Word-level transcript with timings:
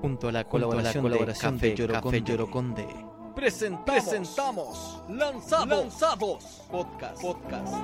Junto 0.00 0.28
a 0.28 0.32
la 0.32 0.44
colaboración, 0.44 1.04
la 1.04 1.10
colaboración 1.10 1.58
de, 1.58 1.74
Café, 1.74 2.22
Yoroconde. 2.22 2.86
Presentamos, 3.34 3.84
presentamos 3.84 5.02
Lanzados, 5.10 5.68
Lanzados 5.68 6.62
Podcast. 6.70 7.20
Podcast. 7.20 7.74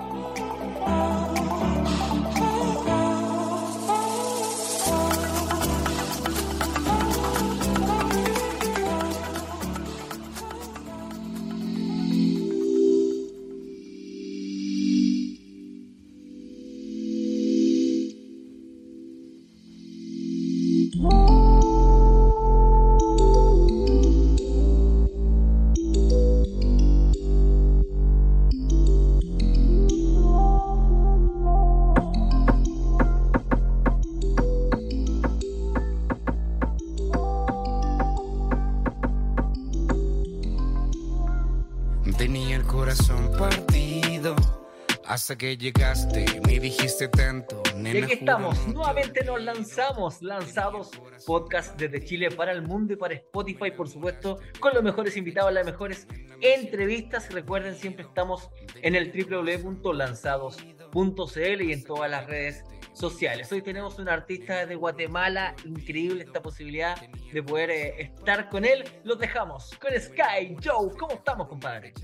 Que 45.31 45.57
llegaste, 45.57 46.27
me 46.45 46.59
dijiste 46.59 47.07
tanto. 47.07 47.63
Y 47.77 48.03
aquí 48.03 48.15
estamos, 48.15 48.59
juro 48.59 48.73
nuevamente 48.73 49.25
nos 49.25 49.41
lanzamos, 49.41 50.21
lanzados 50.21 50.91
podcast 51.25 51.79
desde 51.79 52.05
Chile 52.05 52.33
para 52.33 52.51
el 52.51 52.63
mundo 52.63 52.95
y 52.95 52.97
para 52.97 53.15
Spotify, 53.15 53.71
por 53.71 53.89
supuesto, 53.89 54.41
con 54.59 54.75
los 54.75 54.83
mejores 54.83 55.17
invitados, 55.17 55.53
las 55.53 55.65
mejores 55.65 56.09
entrevistas. 56.41 57.33
Recuerden, 57.33 57.77
siempre 57.77 58.05
estamos 58.05 58.51
en 58.83 58.97
el 58.97 59.13
www.lanzados.cl 59.13 61.63
y 61.63 61.73
en 61.73 61.85
todas 61.85 62.11
las 62.11 62.27
redes 62.27 62.65
sociales. 62.93 63.53
Hoy 63.53 63.63
tenemos 63.63 64.01
un 64.01 64.09
artista 64.09 64.67
de 64.67 64.75
Guatemala, 64.75 65.55
increíble 65.65 66.25
esta 66.25 66.43
posibilidad 66.43 67.01
de 67.33 67.43
poder 67.45 67.71
eh, 67.71 68.03
estar 68.03 68.49
con 68.49 68.65
él. 68.65 68.83
Los 69.05 69.21
dejamos 69.21 69.71
con 69.81 69.93
Sky 69.93 70.57
Joe. 70.63 70.91
¿Cómo 70.99 71.13
estamos, 71.13 71.47
compadre? 71.47 71.95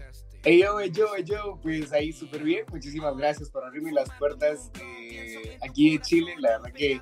Hey 0.45 0.61
yo, 0.63 0.79
hey 0.79 0.93
yo, 0.95 1.09
hey 1.17 1.25
yo, 1.27 1.59
pues 1.61 1.93
ahí 1.93 2.13
súper 2.13 2.45
bien. 2.45 2.65
Muchísimas 2.71 3.17
gracias 3.17 3.51
por 3.51 3.65
abrirme 3.65 3.91
las 3.91 4.09
puertas 4.19 4.71
eh, 4.81 5.59
aquí 5.61 5.97
en 5.97 6.01
Chile. 6.01 6.35
La 6.39 6.59
verdad 6.59 6.73
que 6.73 7.01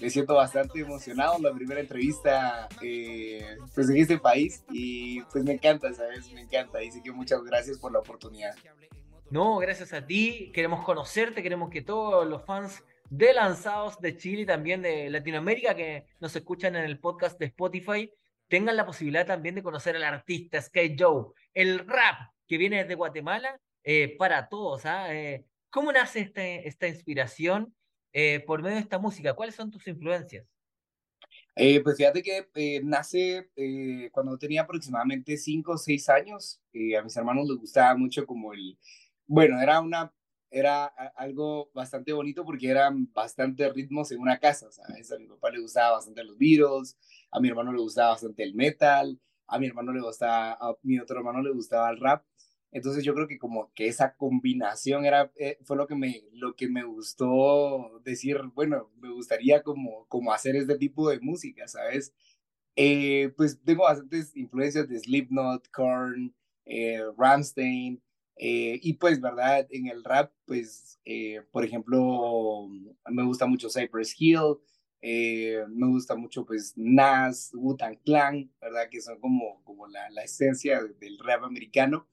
me 0.00 0.10
siento 0.10 0.34
bastante 0.34 0.80
emocionado. 0.80 1.38
La 1.38 1.52
primera 1.52 1.80
entrevista 1.80 2.68
eh, 2.82 3.56
pues 3.72 3.88
en 3.88 3.98
este 3.98 4.18
país 4.18 4.64
y 4.70 5.22
pues 5.22 5.44
me 5.44 5.52
encanta, 5.52 5.92
¿sabes? 5.94 6.32
Me 6.32 6.40
encanta. 6.40 6.78
Así 6.78 7.00
que 7.00 7.12
muchas 7.12 7.42
gracias 7.44 7.78
por 7.78 7.92
la 7.92 8.00
oportunidad. 8.00 8.54
No, 9.30 9.58
gracias 9.58 9.92
a 9.92 10.04
ti. 10.04 10.50
Queremos 10.52 10.84
conocerte, 10.84 11.40
queremos 11.40 11.70
que 11.70 11.82
todos 11.82 12.26
los 12.26 12.44
fans 12.44 12.82
de 13.08 13.32
Lanzados 13.32 14.00
de 14.00 14.16
Chile 14.16 14.42
y 14.42 14.46
también 14.46 14.82
de 14.82 15.08
Latinoamérica 15.08 15.76
que 15.76 16.06
nos 16.18 16.34
escuchan 16.34 16.74
en 16.74 16.84
el 16.84 16.98
podcast 16.98 17.38
de 17.38 17.46
Spotify 17.46 18.12
tengan 18.48 18.76
la 18.76 18.84
posibilidad 18.84 19.24
también 19.24 19.54
de 19.54 19.62
conocer 19.62 19.96
al 19.96 20.04
artista 20.04 20.60
Sky 20.60 20.94
Joe, 20.98 21.28
el 21.54 21.78
rap 21.88 22.31
que 22.46 22.58
viene 22.58 22.78
desde 22.78 22.94
Guatemala 22.94 23.60
eh, 23.84 24.16
para 24.16 24.48
todos. 24.48 24.86
¿ah? 24.86 25.14
Eh, 25.14 25.44
¿Cómo 25.70 25.90
nace 25.90 26.20
este, 26.20 26.68
esta 26.68 26.86
inspiración 26.86 27.74
eh, 28.12 28.40
por 28.40 28.60
medio 28.62 28.76
de 28.76 28.82
esta 28.82 28.98
música? 28.98 29.34
¿Cuáles 29.34 29.54
son 29.54 29.70
tus 29.70 29.86
influencias? 29.88 30.46
Eh, 31.56 31.80
pues 31.82 31.96
fíjate 31.96 32.22
que 32.22 32.48
eh, 32.54 32.80
nace 32.84 33.50
cuando 34.12 34.36
tenía 34.36 34.62
aproximadamente 34.62 35.36
5 35.36 35.72
o 35.72 35.78
6 35.78 36.08
años. 36.10 36.60
A 36.98 37.02
mis 37.02 37.16
hermanos 37.16 37.48
les 37.48 37.56
gustaba 37.56 37.96
mucho 37.96 38.26
como 38.26 38.52
el, 38.52 38.78
bueno, 39.26 39.60
era 39.62 39.80
una, 39.80 40.12
era 40.50 40.84
algo 41.16 41.70
bastante 41.72 42.12
bonito 42.12 42.44
porque 42.44 42.68
eran 42.68 43.10
bastantes 43.10 43.72
ritmos 43.72 44.12
en 44.12 44.20
una 44.20 44.38
casa, 44.38 44.70
¿sabes? 44.70 45.10
A 45.10 45.18
mi 45.18 45.26
papá 45.26 45.50
le 45.50 45.60
gustaba 45.60 45.92
bastante 45.92 46.22
los 46.22 46.36
Beatles, 46.36 46.98
a 47.30 47.40
mi 47.40 47.48
hermano 47.48 47.72
le 47.72 47.80
gustaba 47.80 48.10
bastante 48.10 48.42
el 48.42 48.54
metal, 48.54 49.18
a 49.46 49.58
mi 49.58 49.66
hermano 49.66 49.92
le 49.92 50.02
gustaba, 50.02 50.52
a 50.52 50.74
mi 50.82 50.98
otro 50.98 51.18
hermano 51.18 51.42
le 51.42 51.50
gustaba 51.50 51.90
el 51.90 51.98
rap. 51.98 52.26
Entonces 52.72 53.04
yo 53.04 53.14
creo 53.14 53.28
que 53.28 53.38
como 53.38 53.72
que 53.74 53.86
esa 53.88 54.16
combinación 54.16 55.04
era, 55.06 55.30
eh, 55.36 55.58
fue 55.64 55.76
lo 55.76 55.86
que 55.86 55.94
me, 55.96 56.22
lo 56.32 56.56
que 56.56 56.68
me 56.68 56.84
gustó 56.84 58.00
decir, 58.04 58.40
bueno, 58.54 58.90
me 59.00 59.10
gustaría 59.12 59.62
como, 59.62 60.06
como 60.08 60.32
hacer 60.32 60.56
este 60.56 60.78
tipo 60.78 61.10
de 61.10 61.20
música, 61.20 61.68
¿sabes? 61.68 62.14
Eh, 62.76 63.32
pues 63.36 63.60
tengo 63.64 63.84
bastantes 63.84 64.34
influencias 64.36 64.88
de 64.88 64.98
Slipknot, 64.98 65.68
Korn, 65.70 66.34
eh, 66.64 67.02
Rammstein, 67.18 68.02
eh, 68.36 68.78
y 68.82 68.94
pues, 68.94 69.20
¿verdad? 69.20 69.66
En 69.70 69.88
el 69.88 70.02
rap, 70.04 70.32
pues, 70.46 70.98
eh, 71.04 71.42
por 71.52 71.64
ejemplo, 71.64 72.68
me 73.10 73.24
gusta 73.24 73.46
mucho 73.46 73.68
Cypress 73.68 74.14
Hill, 74.18 74.56
eh, 75.02 75.64
me 75.68 75.88
gusta 75.88 76.14
mucho, 76.16 76.44
pues, 76.46 76.72
Nas, 76.76 77.50
Wu-Tang 77.54 77.98
Clan, 78.04 78.50
¿verdad? 78.60 78.88
Que 78.90 79.00
son 79.02 79.18
como, 79.20 79.62
como 79.64 79.86
la, 79.88 80.08
la 80.10 80.22
esencia 80.24 80.80
del 81.00 81.18
rap 81.18 81.44
americano. 81.44 82.06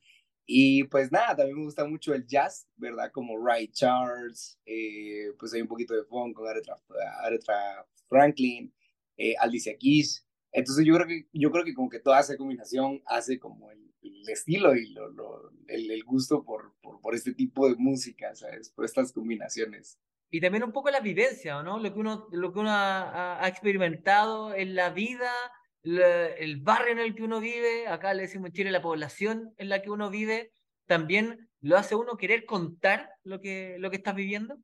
Y 0.51 0.85
pues 0.85 1.11
nada, 1.11 1.35
también 1.35 1.59
me 1.59 1.65
gusta 1.65 1.85
mucho 1.85 2.11
el 2.11 2.25
jazz, 2.25 2.67
¿verdad? 2.75 3.11
Como 3.11 3.37
Ray 3.37 3.67
Charles, 3.67 4.59
eh, 4.65 5.27
pues 5.37 5.53
hay 5.53 5.61
un 5.61 5.67
poquito 5.67 5.93
de 5.93 6.03
funk 6.05 6.35
con 6.35 6.47
Aretha, 6.47 6.75
Aretha 7.21 7.85
Franklin, 8.07 8.73
eh, 9.15 9.35
Alicia 9.39 9.77
Keys. 9.77 10.25
Entonces 10.51 10.83
yo 10.87 10.95
creo 10.95 11.05
que 11.05 11.27
yo 11.33 11.51
creo 11.51 11.63
que 11.63 11.75
como 11.75 11.87
que 11.87 11.99
toda 11.99 12.19
esa 12.19 12.35
combinación 12.35 12.99
hace 13.05 13.37
como 13.37 13.69
el, 13.69 13.93
el 14.01 14.27
estilo 14.27 14.75
y 14.75 14.89
lo, 14.89 15.09
lo, 15.09 15.51
el, 15.67 15.91
el, 15.91 16.03
gusto 16.03 16.43
por, 16.43 16.73
por, 16.81 16.99
por, 16.99 17.13
este 17.13 17.35
tipo 17.35 17.69
de 17.69 17.75
música, 17.75 18.33
¿sabes? 18.33 18.71
Por 18.71 18.85
estas 18.85 19.11
combinaciones. 19.11 19.99
Y 20.31 20.41
también 20.41 20.63
un 20.63 20.71
poco 20.71 20.89
la 20.89 20.99
vivencia, 20.99 21.61
¿no? 21.61 21.77
Lo 21.77 21.93
que 21.93 21.99
uno, 21.99 22.27
lo 22.31 22.51
que 22.51 22.59
uno 22.59 22.71
ha, 22.71 23.43
ha 23.43 23.47
experimentado 23.47 24.55
en 24.55 24.73
la 24.73 24.89
vida, 24.89 25.31
la, 25.81 26.27
el 26.27 26.61
barrio 26.61 26.93
en 26.93 26.99
el 26.99 27.15
que 27.15 27.23
uno 27.23 27.39
vive, 27.39 27.87
acá 27.87 28.13
le 28.13 28.23
decimos 28.23 28.47
en 28.47 28.53
Chile 28.53 28.71
la 28.71 28.81
población 28.81 29.53
en 29.57 29.69
la 29.69 29.81
que 29.81 29.89
uno 29.89 30.09
vive, 30.09 30.51
también 30.85 31.49
lo 31.61 31.77
hace 31.77 31.95
uno 31.95 32.17
querer 32.17 32.45
contar 32.45 33.09
lo 33.23 33.39
que, 33.39 33.77
lo 33.79 33.89
que 33.89 33.97
estás 33.97 34.15
viviendo. 34.15 34.57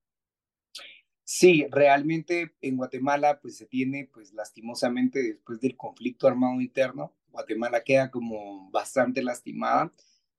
Sí, 1.24 1.66
realmente 1.72 2.54
en 2.62 2.78
Guatemala 2.78 3.40
pues 3.42 3.58
se 3.58 3.66
tiene 3.66 4.10
pues 4.14 4.32
lastimosamente 4.34 5.24
después 5.24 5.60
del 5.60 5.76
conflicto 5.76 6.28
armado 6.28 6.62
interno, 6.62 7.16
Guatemala 7.30 7.84
queda 7.84 8.12
como 8.12 8.70
bastante 8.70 9.24
lastimada 9.24 9.92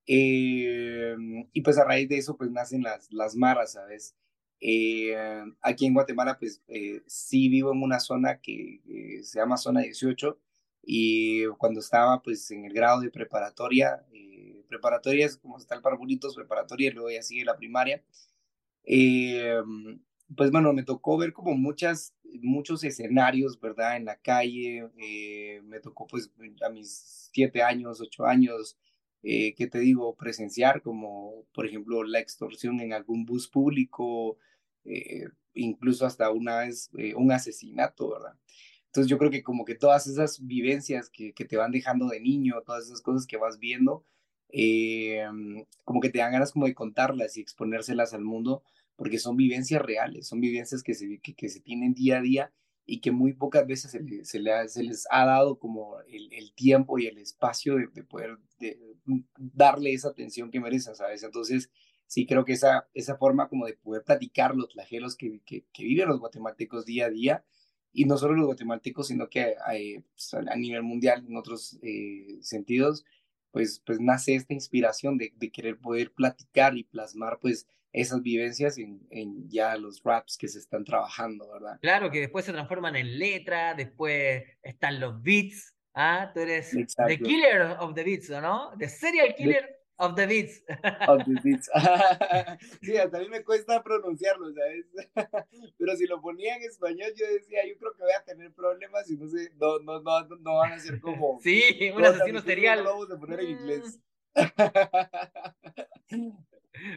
eh, 0.07 1.17
y 1.53 1.61
pues 1.63 1.79
a 1.79 1.85
raíz 1.85 2.09
de 2.09 2.19
eso 2.19 2.37
pues 2.37 2.53
nacen 2.53 2.83
las, 2.83 3.13
las 3.13 3.35
maras, 3.35 3.73
¿sabes? 3.73 4.15
Eh, 4.61 5.15
aquí 5.61 5.87
en 5.87 5.95
Guatemala 5.95 6.39
pues 6.39 6.63
eh, 6.69 7.03
sí 7.07 7.49
vivo 7.49 7.73
en 7.73 7.83
una 7.83 8.01
zona 8.01 8.41
que 8.41 8.81
eh, 8.89 9.23
se 9.23 9.39
llama 9.39 9.57
zona 9.57 9.81
18 9.81 10.39
y 10.87 11.47
cuando 11.59 11.81
estaba 11.81 12.23
pues 12.23 12.51
en 12.53 12.65
el 12.65 12.73
grado 12.73 13.01
de 13.01 13.11
preparatoria, 13.11 14.07
eh, 14.13 14.65
preparatoria 14.69 15.27
es 15.27 15.37
como 15.37 15.59
está 15.59 15.75
el 15.75 15.83
Parbolitos, 15.83 16.37
preparatoria 16.37 16.89
y 16.91 16.93
luego 16.93 17.11
ya 17.11 17.23
sigue 17.23 17.45
la 17.45 17.57
primaria. 17.57 18.03
Eh, 18.85 19.61
pues 20.37 20.51
bueno, 20.51 20.73
me 20.73 20.85
tocó 20.85 21.19
ver 21.19 21.33
como 21.33 21.55
muchas, 21.57 22.15
muchos 22.41 22.85
escenarios, 22.85 23.61
¿verdad? 23.61 23.97
En 23.97 24.05
la 24.07 24.17
calle, 24.17 24.89
eh, 24.99 25.61
me 25.65 25.81
tocó 25.81 26.07
pues 26.07 26.31
a 26.65 26.71
mis 26.71 27.29
siete 27.33 27.63
años, 27.63 28.01
ocho 28.01 28.25
años, 28.27 28.79
eh, 29.23 29.55
¿qué 29.57 29.67
te 29.67 29.81
digo? 29.81 30.15
Presenciar 30.17 30.83
como, 30.83 31.45
por 31.53 31.67
ejemplo, 31.67 32.05
la 32.05 32.21
extorsión 32.21 32.81
en 32.81 32.93
algún 32.93 33.25
bus 33.25 33.49
público, 33.49 34.39
eh, 34.85 35.29
incluso 35.55 36.07
hasta 36.07 36.31
una 36.31 36.61
vez 36.61 36.91
eh, 36.97 37.15
un 37.15 37.33
asesinato, 37.33 38.11
¿verdad? 38.11 38.37
Entonces 38.97 39.11
yo 39.11 39.19
creo 39.19 39.31
que 39.31 39.43
como 39.43 39.67
que 39.67 39.75
todas 39.75 40.07
esas 40.07 40.47
vivencias 40.47 41.11
que, 41.11 41.35
que 41.35 41.45
te 41.45 41.59
van 41.59 41.71
dejando 41.71 42.09
de 42.09 42.19
niño, 42.19 42.63
todas 42.65 42.87
esas 42.87 43.03
cosas 43.03 43.27
que 43.27 43.37
vas 43.37 43.59
viendo, 43.59 44.07
eh, 44.49 45.23
como 45.85 46.01
que 46.01 46.09
te 46.09 46.21
dan 46.21 46.33
ganas 46.33 46.53
como 46.53 46.65
de 46.65 46.75
contarlas 46.75 47.37
y 47.37 47.43
exponérselas 47.43 48.15
al 48.15 48.25
mundo 48.25 48.63
porque 48.97 49.19
son 49.19 49.37
vivencias 49.37 49.83
reales, 49.83 50.29
son 50.29 50.41
vivencias 50.41 50.83
que 50.83 50.95
se, 50.95 51.21
que, 51.21 51.35
que 51.35 51.51
se 51.51 51.61
tienen 51.61 51.93
día 51.93 52.17
a 52.17 52.23
día 52.23 52.53
y 52.87 53.03
que 53.03 53.11
muy 53.11 53.35
pocas 53.35 53.67
veces 53.67 53.91
se, 53.91 54.01
le, 54.01 54.25
se, 54.25 54.39
le 54.41 54.55
ha, 54.55 54.67
se 54.67 54.83
les 54.83 55.07
ha 55.11 55.27
dado 55.27 55.59
como 55.59 56.01
el, 56.09 56.33
el, 56.33 56.55
tiempo 56.55 56.99
y 56.99 57.07
el 57.07 57.19
espacio 57.19 57.77
de, 57.77 57.89
de 57.89 58.03
poder 58.03 58.39
de, 58.59 58.79
darle 59.37 59.93
esa 59.93 60.09
atención 60.09 60.51
que 60.51 60.61
merecen, 60.61 60.95
¿sabes? 60.95 61.23
Entonces, 61.23 61.69
sí 62.07 62.25
creo 62.25 62.47
que 62.47 62.55
esa, 62.55 62.89
esa 62.95 63.19
forma 63.19 63.51
como 63.51 63.67
de 63.67 63.75
poder 63.75 64.05
platicar 64.05 64.55
los 64.55 64.73
flagelos 64.73 65.17
que, 65.17 65.43
que, 65.45 65.67
que 65.71 65.85
viven 65.85 66.09
los 66.09 66.19
guatemaltecos 66.19 66.87
día 66.87 67.07
a 67.07 67.11
día, 67.11 67.45
y 67.97 68.05
no 68.05 68.19
solo 68.19 68.35
los 68.35 68.47
guatemaltecos, 68.47 69.09
sino 69.09 69.29
que 69.29 69.57
eh, 69.73 70.03
pues, 70.13 70.35
a 70.35 70.57
nivel 70.57 70.83
mundial, 70.83 71.25
en 71.27 71.37
otros 71.37 71.79
eh, 71.83 72.37
sentidos, 72.43 73.07
pues, 73.51 73.83
pues 73.87 73.99
nace 74.01 74.35
esta 74.35 74.53
inspiración 74.53 75.17
de, 75.17 75.33
de 75.35 75.51
querer 75.51 75.79
poder 75.79 76.13
platicar 76.13 76.77
y 76.77 76.85
plasmar, 76.85 77.39
pues, 77.41 77.67
esas 77.93 78.23
vivencias 78.23 78.77
en, 78.77 79.01
en, 79.09 79.49
ya 79.49 79.75
los 79.77 80.03
raps 80.03 80.37
que 80.37 80.49
se 80.49 80.59
están 80.59 80.85
trabajando, 80.85 81.51
¿verdad? 81.51 81.79
Claro, 81.81 82.11
que 82.11 82.21
después 82.21 82.45
se 82.45 82.53
transforman 82.53 82.95
en 82.97 83.19
letra, 83.19 83.73
después 83.73 84.45
están 84.63 85.01
los 85.01 85.23
beats, 85.23 85.75
¿ah? 85.95 86.31
Tú 86.35 86.41
eres 86.41 86.73
the 86.73 87.19
killer 87.19 87.77
of 87.81 87.95
the 87.95 88.05
beats, 88.05 88.29
¿no? 88.29 88.73
The 88.79 88.91
serial 88.91 89.35
killer 89.35 89.76
of 89.99 90.15
the 90.15 90.27
beats. 90.27 90.63
Of 91.09 91.25
the 91.25 91.41
beats. 91.45 91.69
sí, 92.83 92.97
hasta 92.97 93.19
a 93.19 93.21
mí 93.21 93.29
me 93.29 93.45
cuesta 93.45 93.83
pronunciarlo, 93.83 94.53
¿sabes? 94.53 94.87
Pero 95.79 95.97
si 95.97 96.07
lo 96.07 96.21
ponía 96.21 96.57
en 96.57 96.63
español, 96.63 97.13
yo 97.17 97.27
decía, 97.27 97.67
yo 97.67 97.77
creo 97.79 97.95
que 97.95 98.03
voy 98.03 98.13
a 98.13 98.25
tener 98.25 98.53
problemas 98.53 99.11
y 99.11 99.17
no 99.17 99.29
sé, 99.29 99.51
no, 99.57 99.79
no, 99.81 100.01
no, 100.01 100.37
no 100.37 100.57
van 100.57 100.73
a 100.73 100.79
ser 100.79 101.01
como... 101.01 101.41
Sí, 101.41 101.91
un 101.95 102.05
asesino 102.05 102.41
serial. 102.41 102.85
Lo 102.85 102.91
vamos 102.91 103.11
a 103.11 103.19
poner 103.19 103.41
en 103.41 103.51
inglés. 103.51 104.01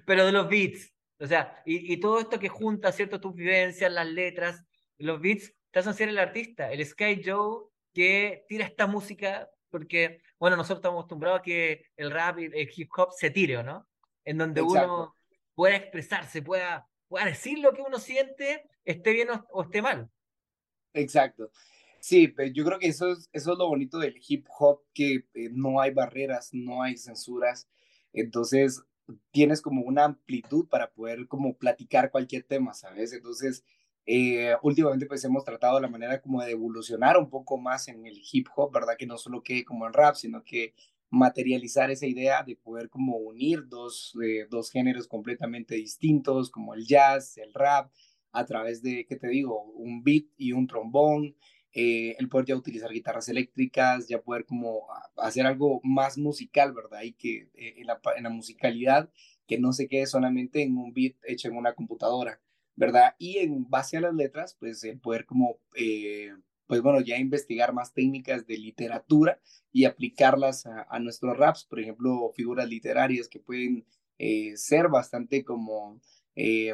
pero 0.06 0.26
de 0.26 0.32
los 0.32 0.50
beats. 0.50 0.94
O 1.20 1.28
sea, 1.28 1.62
y, 1.66 1.94
y, 1.94 2.00
todo 2.00 2.20
esto 2.20 2.40
que 2.40 2.48
junta, 2.48 2.92
¿cierto? 2.92 3.20
Tus 3.20 3.36
vivencias, 3.36 3.92
las 3.92 4.08
letras, 4.08 4.66
los 4.98 5.20
beats, 5.20 5.54
te 5.72 5.80
hacen 5.80 5.94
ser 5.94 6.10
el 6.10 6.18
artista, 6.18 6.72
el 6.72 6.86
Sky 6.86 7.22
Joe 7.24 7.66
que 7.94 8.46
tira 8.48 8.66
esta 8.66 8.88
música, 8.88 9.50
porque, 9.70 10.22
bueno, 10.40 10.56
nosotros 10.56 10.80
estamos 10.80 11.00
acostumbrados 11.00 11.40
a 11.40 11.44
que 11.44 11.86
el 11.98 12.12
rap 12.12 12.40
y 12.40 12.46
el 12.46 12.70
hip 12.76 12.90
hop 12.96 13.10
se 13.12 13.30
tire, 13.30 13.62
¿no? 13.64 13.88
En 14.24 14.38
donde 14.38 14.62
uno 14.62 15.16
pueda 15.54 15.76
expresarse, 15.76 16.42
pueda, 16.42 16.88
pueda 17.08 17.26
decir 17.26 17.60
lo 17.60 17.74
que 17.74 17.82
uno 17.82 18.00
siente, 18.00 18.70
esté 18.86 19.12
bien 19.12 19.28
o, 19.52 19.62
esté 19.64 19.82
mal. 19.82 20.10
Exacto. 20.94 21.52
Sí, 22.00 22.30
pero 22.30 22.50
yo 22.54 22.64
creo 22.64 22.80
que 22.80 22.88
eso 22.88 23.12
es, 23.12 23.30
eso 23.34 23.52
es 23.52 23.58
lo 23.58 23.68
bonito 23.68 24.00
del 24.00 24.16
hip 24.26 24.48
hop, 24.58 24.82
que 24.94 25.26
eh, 25.34 25.50
no 25.52 25.82
hay 25.82 25.92
barreras, 25.92 26.50
no 26.54 26.82
hay 26.82 26.96
censuras. 26.96 27.68
Entonces, 28.14 28.82
tienes 29.32 29.62
como 29.62 29.82
una 29.82 30.06
amplitud 30.06 30.68
para 30.70 30.92
poder 30.92 31.28
como 31.28 31.58
platicar 31.58 32.12
cualquier 32.12 32.44
tema, 32.44 32.74
¿sabes? 32.74 33.12
Entonces, 33.12 33.66
eh, 34.12 34.56
últimamente 34.64 35.06
pues 35.06 35.24
hemos 35.24 35.44
tratado 35.44 35.80
la 35.80 35.88
manera 35.88 36.20
como 36.20 36.42
de 36.42 36.50
evolucionar 36.50 37.16
un 37.16 37.30
poco 37.30 37.60
más 37.60 37.88
en 37.90 38.08
el 38.08 38.20
hip 38.32 38.48
hop, 38.56 38.74
¿verdad? 38.74 38.96
Que 38.98 39.06
no 39.06 39.20
solo 39.20 39.44
quede 39.44 39.64
como 39.64 39.86
en 39.86 39.94
rap, 39.94 40.16
sino 40.16 40.44
que 40.44 40.74
materializar 41.12 41.92
esa 41.92 42.08
idea 42.08 42.42
de 42.42 42.56
poder 42.56 42.90
como 42.90 43.18
unir 43.18 43.68
dos, 43.68 44.18
eh, 44.24 44.48
dos 44.50 44.72
géneros 44.72 45.08
completamente 45.08 45.76
distintos, 45.76 46.50
como 46.50 46.74
el 46.74 46.88
jazz, 46.88 47.38
el 47.38 47.54
rap, 47.54 47.92
a 48.32 48.46
través 48.48 48.82
de, 48.82 49.06
¿qué 49.08 49.16
te 49.16 49.28
digo? 49.28 49.62
Un 49.76 50.04
beat 50.04 50.26
y 50.38 50.54
un 50.54 50.66
trombón, 50.66 51.36
eh, 51.72 52.16
el 52.18 52.30
poder 52.30 52.48
ya 52.48 52.56
utilizar 52.56 52.92
guitarras 52.92 53.30
eléctricas, 53.30 54.08
ya 54.08 54.24
poder 54.24 54.46
como 54.48 54.88
hacer 55.18 55.46
algo 55.46 55.82
más 55.84 56.18
musical, 56.18 56.74
¿verdad? 56.74 57.04
Y 57.04 57.14
que 57.14 57.50
eh, 57.54 57.76
en, 57.78 57.86
la, 57.86 58.02
en, 58.18 58.24
la, 58.24 58.32
musicalidad, 58.32 59.12
que 59.46 59.60
no 59.60 59.72
se 59.72 59.88
quede 59.88 60.08
solamente 60.08 60.64
en 60.64 60.78
un 60.78 60.94
beat 60.94 61.14
hecho 61.28 61.48
en 61.48 61.58
una 61.58 61.76
computadora, 61.76 62.42
¿verdad? 62.80 63.16
Y 63.20 63.40
en 63.40 63.70
base 63.70 63.98
a 63.98 64.02
las 64.02 64.14
letras, 64.16 64.56
pues 64.60 64.84
el 64.84 65.00
poder 65.00 65.26
como, 65.26 65.60
eh, 65.76 66.32
pues 66.66 66.82
bueno, 66.82 67.02
ya 67.02 67.18
investigar 67.18 67.74
más 67.74 67.94
técnicas 67.94 68.48
de 68.48 68.58
literatura 68.58 69.40
y 69.72 69.86
aplicarlas 69.86 70.66
a, 70.66 70.88
a 70.90 71.00
nuestros 71.00 71.38
raps, 71.38 71.66
por 71.66 71.80
ejemplo, 71.80 72.32
figuras 72.36 72.68
literarias 72.70 73.28
que 73.28 73.40
pueden 73.40 73.86
ser 74.56 74.90
bastante 74.90 75.46
como, 75.46 76.02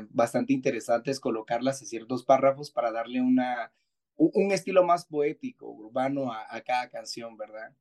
bastante 0.10 0.52
interesantes, 0.52 1.20
colocarlas 1.20 1.80
en 1.82 1.88
ciertos 1.88 2.26
párrafos 2.26 2.72
para 2.72 2.92
darle 2.92 3.22
una 3.22 3.72
un 4.18 4.52
estilo 4.52 4.84
más 4.84 5.06
poético, 5.06 5.70
urbano 5.70 6.32
a, 6.32 6.62
cada 6.62 6.90
canción, 6.90 7.36
¿verdad? 7.38 7.74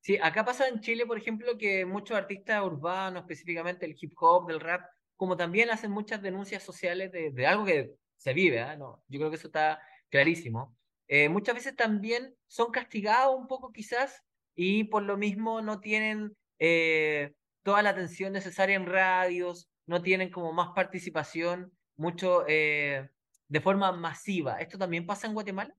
Sí, 0.00 0.18
acá 0.22 0.44
pasa 0.44 0.68
en 0.68 0.80
Chile, 0.80 1.06
por 1.06 1.18
ejemplo, 1.18 1.58
que 1.58 1.84
muchos 1.84 2.16
artistas 2.16 2.62
urbanos, 2.62 3.22
específicamente 3.22 3.86
el 3.86 3.96
hip 4.00 4.12
hop, 4.18 4.46
del 4.46 4.60
rap, 4.60 4.82
como 5.20 5.36
también 5.36 5.68
hacen 5.68 5.90
muchas 5.90 6.22
denuncias 6.22 6.62
sociales 6.62 7.12
de, 7.12 7.46
algo 7.46 7.66
que 7.66 7.94
se 8.16 8.32
vive, 8.32 8.58
¿eh? 8.58 8.76
no, 8.78 9.04
yo 9.06 9.18
creo 9.18 9.28
que 9.28 9.36
eso 9.36 9.48
está 9.48 9.78
clarísimo. 10.08 10.74
Eh, 11.08 11.28
muchas 11.28 11.56
veces 11.56 11.76
también 11.76 12.34
son 12.46 12.70
castigados 12.70 13.38
un 13.38 13.46
poco 13.46 13.70
quizás 13.70 14.22
y 14.54 14.84
por 14.84 15.02
lo 15.02 15.18
mismo 15.18 15.60
no 15.60 15.78
tienen 15.78 16.34
eh, 16.58 17.34
toda 17.62 17.82
la 17.82 17.90
atención 17.90 18.32
necesaria 18.32 18.76
en 18.76 18.86
radios, 18.86 19.68
no 19.84 20.00
tienen 20.00 20.30
como 20.30 20.54
más 20.54 20.70
participación, 20.74 21.70
mucho 21.96 22.46
eh, 22.48 23.10
de 23.46 23.60
forma 23.60 23.92
masiva. 23.92 24.56
¿Esto 24.56 24.78
también 24.78 25.04
pasa 25.04 25.26
en 25.26 25.34
Guatemala? 25.34 25.76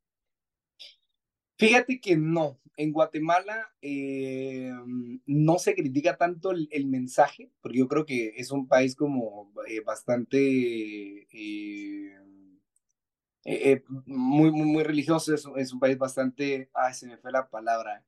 Fíjate 1.62 2.02
que 2.02 2.18
no. 2.18 2.60
En 2.76 2.92
Guatemala 2.92 3.72
eh, 3.84 4.72
no 5.28 5.60
se 5.60 5.76
critica 5.76 6.18
tanto 6.18 6.50
el, 6.50 6.88
mensaje, 6.88 7.52
porque 7.62 7.78
yo 7.78 7.88
creo 7.88 8.04
que 8.04 8.34
es 8.36 8.50
un 8.50 8.68
país 8.68 8.96
como 8.96 9.54
eh, 9.68 9.82
bastante 9.82 11.28
eh, 11.32 12.16
muy, 14.08 14.52
muy, 14.52 14.84
religioso, 14.84 15.36
es, 15.36 15.72
un 15.72 15.80
país 15.80 16.00
bastante, 16.00 16.72
ay, 16.74 16.96
se 16.96 17.06
me 17.06 17.18
fue 17.18 17.32
la 17.32 17.48
palabra. 17.48 18.04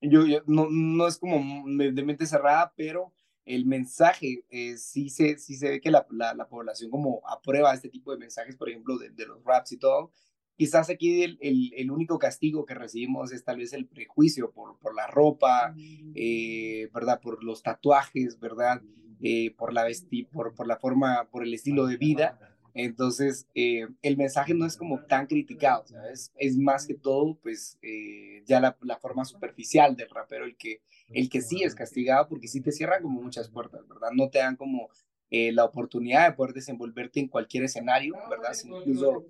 yo, 0.00 0.24
no, 0.48 0.66
no 0.68 1.06
es 1.06 1.18
como 1.18 1.64
de 1.64 2.02
mente 2.02 2.26
cerrada, 2.26 2.72
pero 2.76 3.14
el 3.44 3.66
mensaje, 3.66 4.44
sí, 4.78 5.10
se, 5.10 5.38
sí 5.38 5.54
se 5.54 5.70
ve 5.70 5.80
que 5.80 5.92
la, 5.92 6.04
la, 6.10 6.48
población 6.48 6.90
como 6.90 7.22
aprueba 7.28 7.72
este 7.72 7.88
tipo 7.88 8.10
de 8.10 8.18
mensajes, 8.18 8.56
por 8.56 8.68
ejemplo, 8.68 8.98
de 8.98 9.26
los 9.26 9.44
raps 9.44 9.70
y 9.70 9.76
todo. 9.76 10.12
Quizás 10.60 10.90
aquí 10.90 11.22
el, 11.22 11.38
el, 11.40 11.72
el, 11.74 11.90
único 11.90 12.18
castigo 12.18 12.66
que 12.66 12.74
recibimos 12.74 13.32
es 13.32 13.42
tal 13.42 13.56
vez 13.56 13.72
el 13.72 13.86
prejuicio 13.86 14.50
por, 14.50 14.78
por 14.78 14.94
la 14.94 15.06
ropa, 15.06 15.74
eh, 16.14 16.90
¿verdad? 16.92 17.18
Por 17.18 17.42
los 17.42 17.62
tatuajes, 17.62 18.38
¿verdad? 18.38 18.82
Eh, 19.22 19.54
por, 19.56 19.72
la 19.72 19.84
vesti 19.84 20.24
por, 20.24 20.54
por 20.54 20.66
la 20.66 20.76
forma, 20.76 21.26
por 21.30 21.44
el 21.44 21.54
estilo 21.54 21.86
de 21.86 21.96
vida. 21.96 22.38
Entonces, 22.74 23.46
eh, 23.54 23.88
el 24.02 24.18
mensaje 24.18 24.52
no 24.52 24.66
es 24.66 24.76
como 24.76 25.00
tan 25.06 25.26
criticado, 25.26 25.86
¿sabes? 25.86 26.30
Es 26.36 26.58
más 26.58 26.86
que 26.86 26.92
todo, 26.92 27.38
pues, 27.42 27.78
eh, 27.80 28.42
ya 28.44 28.60
la, 28.60 28.76
la, 28.82 28.98
forma 28.98 29.24
superficial 29.24 29.96
del 29.96 30.10
rapero 30.10 30.44
el 30.44 30.58
que, 30.58 30.82
el 31.08 31.30
que 31.30 31.40
sí 31.40 31.62
es 31.62 31.74
castigado 31.74 32.28
porque 32.28 32.48
sí 32.48 32.60
te 32.60 32.70
cierran 32.70 33.00
como 33.00 33.22
muchas 33.22 33.48
puertas, 33.48 33.88
¿verdad? 33.88 34.10
No 34.12 34.28
te 34.28 34.40
dan 34.40 34.56
como 34.56 34.90
eh, 35.30 35.52
la 35.52 35.64
oportunidad 35.64 36.28
de 36.28 36.36
poder 36.36 36.52
desenvolverte 36.52 37.18
en 37.18 37.28
cualquier 37.28 37.64
escenario, 37.64 38.14
¿verdad? 38.28 38.52
Incluso 38.62 39.24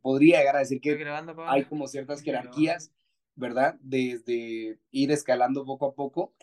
podría 0.00 0.38
llegar 0.38 0.56
a 0.56 0.60
decir 0.60 0.80
que 0.80 1.04
hay 1.46 1.64
como 1.64 1.86
ciertas 1.86 2.22
jerarquías, 2.22 2.92
¿verdad? 3.34 3.76
Desde 3.80 4.78
ir 4.90 5.10
escalando 5.10 5.64
poco 5.64 5.86
a 5.86 5.94
poco, 5.94 6.34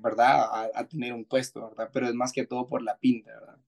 ¿verdad? 0.00 0.42
A, 0.42 0.70
a 0.74 0.88
tener 0.88 1.12
un 1.12 1.24
puesto, 1.24 1.70
¿verdad? 1.70 1.90
Pero 1.92 2.08
es 2.08 2.14
más 2.14 2.32
que 2.32 2.46
todo 2.46 2.66
por 2.66 2.82
la 2.82 2.98
pinta, 2.98 3.32
¿verdad? 3.32 3.58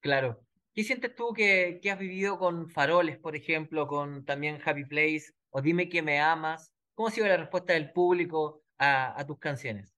Claro. 0.00 0.40
¿Qué 0.72 0.84
sientes 0.84 1.14
tú 1.14 1.32
que, 1.32 1.80
que, 1.82 1.90
has 1.90 1.98
vivido 1.98 2.38
con 2.38 2.68
Faroles, 2.70 3.18
por 3.18 3.34
ejemplo, 3.34 3.88
con 3.88 4.24
también 4.24 4.60
Happy 4.64 4.84
Place, 4.84 5.32
o 5.50 5.60
Dime 5.60 5.88
que 5.88 6.00
me 6.00 6.20
amas? 6.20 6.72
¿Cómo 6.94 7.08
ha 7.08 7.10
sido 7.10 7.26
la 7.26 7.36
respuesta 7.36 7.72
del 7.72 7.92
público 7.92 8.62
a, 8.78 9.18
a 9.18 9.26
tus 9.26 9.38
canciones? 9.38 9.92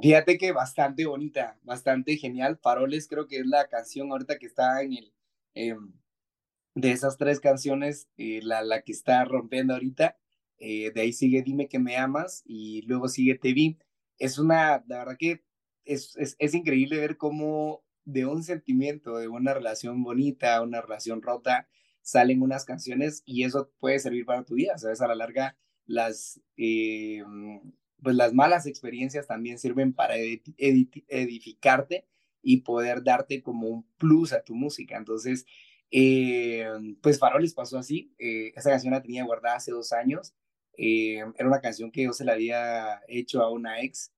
Fíjate 0.00 0.38
que 0.38 0.52
bastante 0.52 1.06
bonita, 1.06 1.58
bastante 1.62 2.16
genial. 2.16 2.58
Faroles 2.62 3.08
creo 3.08 3.26
que 3.26 3.38
es 3.38 3.46
la 3.46 3.66
canción 3.68 4.10
ahorita 4.10 4.38
que 4.38 4.46
está 4.46 4.82
en 4.82 4.94
el... 4.94 5.12
Eh, 5.54 5.76
de 6.74 6.92
esas 6.92 7.18
tres 7.18 7.40
canciones, 7.40 8.08
eh, 8.16 8.40
la, 8.42 8.62
la 8.62 8.82
que 8.82 8.92
está 8.92 9.24
rompiendo 9.24 9.74
ahorita. 9.74 10.16
Eh, 10.58 10.92
de 10.94 11.00
ahí 11.00 11.12
sigue 11.12 11.42
Dime 11.42 11.68
que 11.68 11.78
me 11.78 11.96
amas 11.96 12.42
y 12.46 12.82
luego 12.82 13.08
sigue 13.08 13.36
Te 13.36 13.52
vi. 13.52 13.78
Es 14.18 14.38
una, 14.38 14.84
la 14.86 14.98
verdad 14.98 15.16
que 15.18 15.42
es, 15.84 16.16
es, 16.16 16.36
es 16.38 16.54
increíble 16.54 16.98
ver 17.00 17.16
cómo 17.16 17.84
de 18.04 18.26
un 18.26 18.42
sentimiento, 18.42 19.16
de 19.16 19.28
una 19.28 19.54
relación 19.54 20.02
bonita, 20.02 20.60
una 20.62 20.80
relación 20.80 21.22
rota, 21.22 21.68
salen 22.02 22.42
unas 22.42 22.64
canciones 22.64 23.22
y 23.24 23.44
eso 23.44 23.70
puede 23.78 23.98
servir 23.98 24.24
para 24.26 24.44
tu 24.44 24.54
vida, 24.54 24.76
¿sabes? 24.78 25.00
A 25.00 25.08
la 25.08 25.14
larga, 25.14 25.56
las, 25.86 26.40
eh, 26.56 27.22
pues 28.02 28.16
las 28.16 28.32
malas 28.32 28.66
experiencias 28.66 29.26
también 29.26 29.58
sirven 29.58 29.92
para 29.92 30.16
edificarte 30.16 32.06
y 32.42 32.58
poder 32.58 33.04
darte 33.04 33.42
como 33.42 33.68
un 33.68 33.86
plus 33.98 34.32
a 34.32 34.42
tu 34.42 34.54
música. 34.56 34.96
Entonces, 34.96 35.46
eh, 35.92 36.66
pues 37.00 37.18
Faroles 37.18 37.54
pasó 37.54 37.78
así, 37.78 38.12
eh, 38.18 38.52
esa 38.56 38.70
canción 38.70 38.92
la 38.92 39.02
tenía 39.02 39.24
guardada 39.24 39.56
hace 39.56 39.70
dos 39.70 39.92
años, 39.92 40.34
era 40.74 41.46
una 41.46 41.60
canción 41.60 41.92
que 41.92 42.04
yo 42.04 42.12
se 42.12 42.24
la 42.24 42.32
había 42.32 43.02
hecho 43.06 43.42
a 43.42 43.50
una 43.50 43.82
ex 43.82 44.10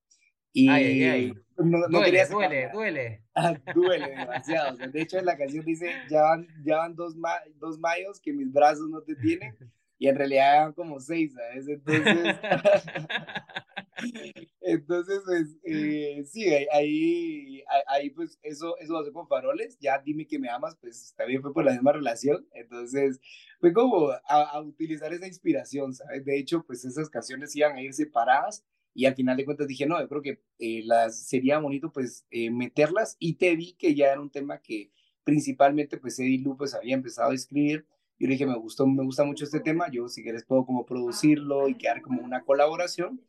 y 0.54 1.34
No, 1.56 1.64
no 1.64 1.88
duele, 1.88 2.26
duele, 2.26 2.70
duele. 2.72 3.20
Ah, 3.36 3.52
duele 3.74 4.10
demasiado. 4.10 4.76
de 4.76 5.02
hecho, 5.02 5.18
en 5.18 5.24
la 5.24 5.36
canción 5.36 5.64
dice, 5.64 5.90
ya 6.08 6.22
van, 6.22 6.46
ya 6.64 6.76
van 6.76 6.94
dos, 6.94 7.16
ma 7.16 7.32
dos 7.56 7.80
mayos 7.80 8.20
que 8.20 8.32
mis 8.32 8.52
brazos 8.52 8.88
no 8.88 9.02
te 9.02 9.16
tienen. 9.16 9.56
Y 9.98 10.06
en 10.06 10.14
realidad 10.14 10.54
eran 10.54 10.72
como 10.72 11.00
seis, 11.00 11.34
¿sabes? 11.34 11.66
Entonces, 11.66 12.36
entonces 14.60 15.20
pues, 15.24 15.56
eh, 15.64 16.24
sí, 16.26 16.46
ahí, 16.72 17.62
ahí, 17.88 18.10
pues 18.10 18.38
eso, 18.42 18.76
eso 18.78 18.98
hace 18.98 19.12
con 19.12 19.28
faroles. 19.28 19.78
Ya 19.80 19.98
dime 19.98 20.26
que 20.26 20.38
me 20.38 20.48
amas, 20.48 20.76
pues 20.80 21.14
también 21.16 21.42
fue 21.42 21.52
por 21.52 21.64
la 21.64 21.72
misma 21.72 21.92
relación. 21.92 22.46
Entonces, 22.52 23.20
fue 23.60 23.72
como 23.72 24.10
a, 24.10 24.20
a 24.26 24.60
utilizar 24.62 25.12
esa 25.12 25.26
inspiración, 25.26 25.94
¿sabes? 25.94 26.24
De 26.24 26.38
hecho, 26.38 26.64
pues 26.66 26.84
esas 26.84 27.08
canciones 27.10 27.54
iban 27.56 27.76
a 27.76 27.82
ir 27.82 27.94
separadas 27.94 28.64
y 28.94 29.06
al 29.06 29.14
final 29.14 29.36
de 29.36 29.44
cuentas 29.44 29.66
dije, 29.66 29.86
no, 29.86 30.00
yo 30.00 30.08
creo 30.08 30.22
que 30.22 30.40
eh, 30.58 30.82
las, 30.84 31.26
sería 31.26 31.58
bonito 31.58 31.92
pues 31.92 32.24
eh, 32.30 32.50
meterlas 32.50 33.16
y 33.18 33.34
te 33.34 33.54
vi 33.56 33.74
que 33.74 33.94
ya 33.94 34.06
era 34.12 34.20
un 34.20 34.30
tema 34.30 34.60
que 34.60 34.92
principalmente 35.24 35.98
pues 35.98 36.18
Eddie 36.18 36.38
Lu 36.38 36.56
pues 36.56 36.74
había 36.74 36.94
empezado 36.94 37.32
a 37.32 37.34
escribir. 37.34 37.86
Yo 38.18 38.26
le 38.28 38.34
dije, 38.34 38.46
me 38.46 38.56
gustó, 38.58 38.86
me 38.86 39.04
gusta 39.04 39.24
mucho 39.24 39.44
este 39.44 39.60
tema, 39.60 39.90
yo 39.90 40.08
si 40.08 40.22
quieres 40.22 40.44
puedo 40.44 40.64
como 40.64 40.86
producirlo 40.86 41.68
y 41.68 41.76
quedar 41.76 42.00
como 42.02 42.22
una 42.22 42.44
colaboración. 42.44 43.20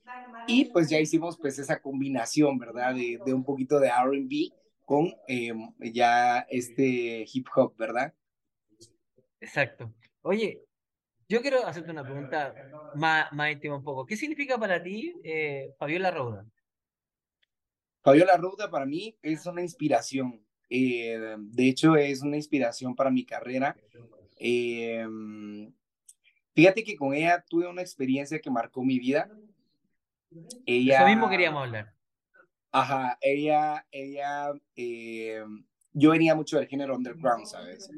Y 0.46 0.66
pues 0.72 0.90
ya 0.90 1.00
hicimos 1.00 1.38
pues 1.40 1.58
esa 1.60 1.82
combinación, 1.82 2.60
¿verdad? 2.60 2.94
De, 2.96 3.20
de 3.24 3.34
un 3.34 3.44
poquito 3.44 3.80
de 3.80 3.88
R&B 3.88 4.54
con 4.86 5.12
em, 5.28 5.74
ya 5.94 6.42
este 6.50 7.26
hip 7.34 7.48
hop, 7.56 7.76
¿verdad? 7.78 8.14
Exacto. 9.40 9.94
Oye, 10.22 10.62
yo 11.30 11.42
quiero 11.42 11.66
hacerte 11.66 11.92
una 11.92 12.06
pregunta 12.06 12.58
más, 12.94 13.32
más 13.34 13.52
íntima 13.54 13.78
un 13.78 13.84
poco. 13.84 14.06
¿Qué 14.06 14.18
significa 14.18 14.58
para 14.60 14.82
ti 14.84 15.20
eh, 15.24 15.74
Fabiola 15.80 16.12
Rouda? 16.12 16.46
Fabiola 18.04 18.38
Rouda 18.38 18.70
para 18.70 18.86
mí 18.86 19.18
es 19.22 19.46
una 19.46 19.62
inspiración. 19.62 20.46
Eh, 20.70 21.36
de 21.40 21.68
hecho, 21.70 21.96
es 21.96 22.22
una 22.22 22.38
inspiración 22.38 22.96
para 22.96 23.12
mi 23.12 23.26
carrera. 23.26 23.80
Eh, 24.38 25.06
fíjate 26.54 26.84
que 26.84 26.96
con 26.96 27.14
ella 27.14 27.44
tuve 27.48 27.68
una 27.68 27.82
experiencia 27.82 28.40
que 28.40 28.50
marcó 28.50 28.84
mi 28.84 29.00
vida. 29.00 29.30
Ella, 30.66 30.98
Eso 30.98 31.08
mismo 31.08 31.30
queríamos 31.30 31.64
hablar. 31.64 31.94
Ajá, 32.72 33.18
ella, 33.22 33.86
ella, 33.92 34.52
yo 35.94 36.12
venía 36.12 36.36
mucho 36.36 36.58
del 36.58 36.68
género 36.68 36.96
underground, 36.96 37.46
¿sabes? 37.46 37.90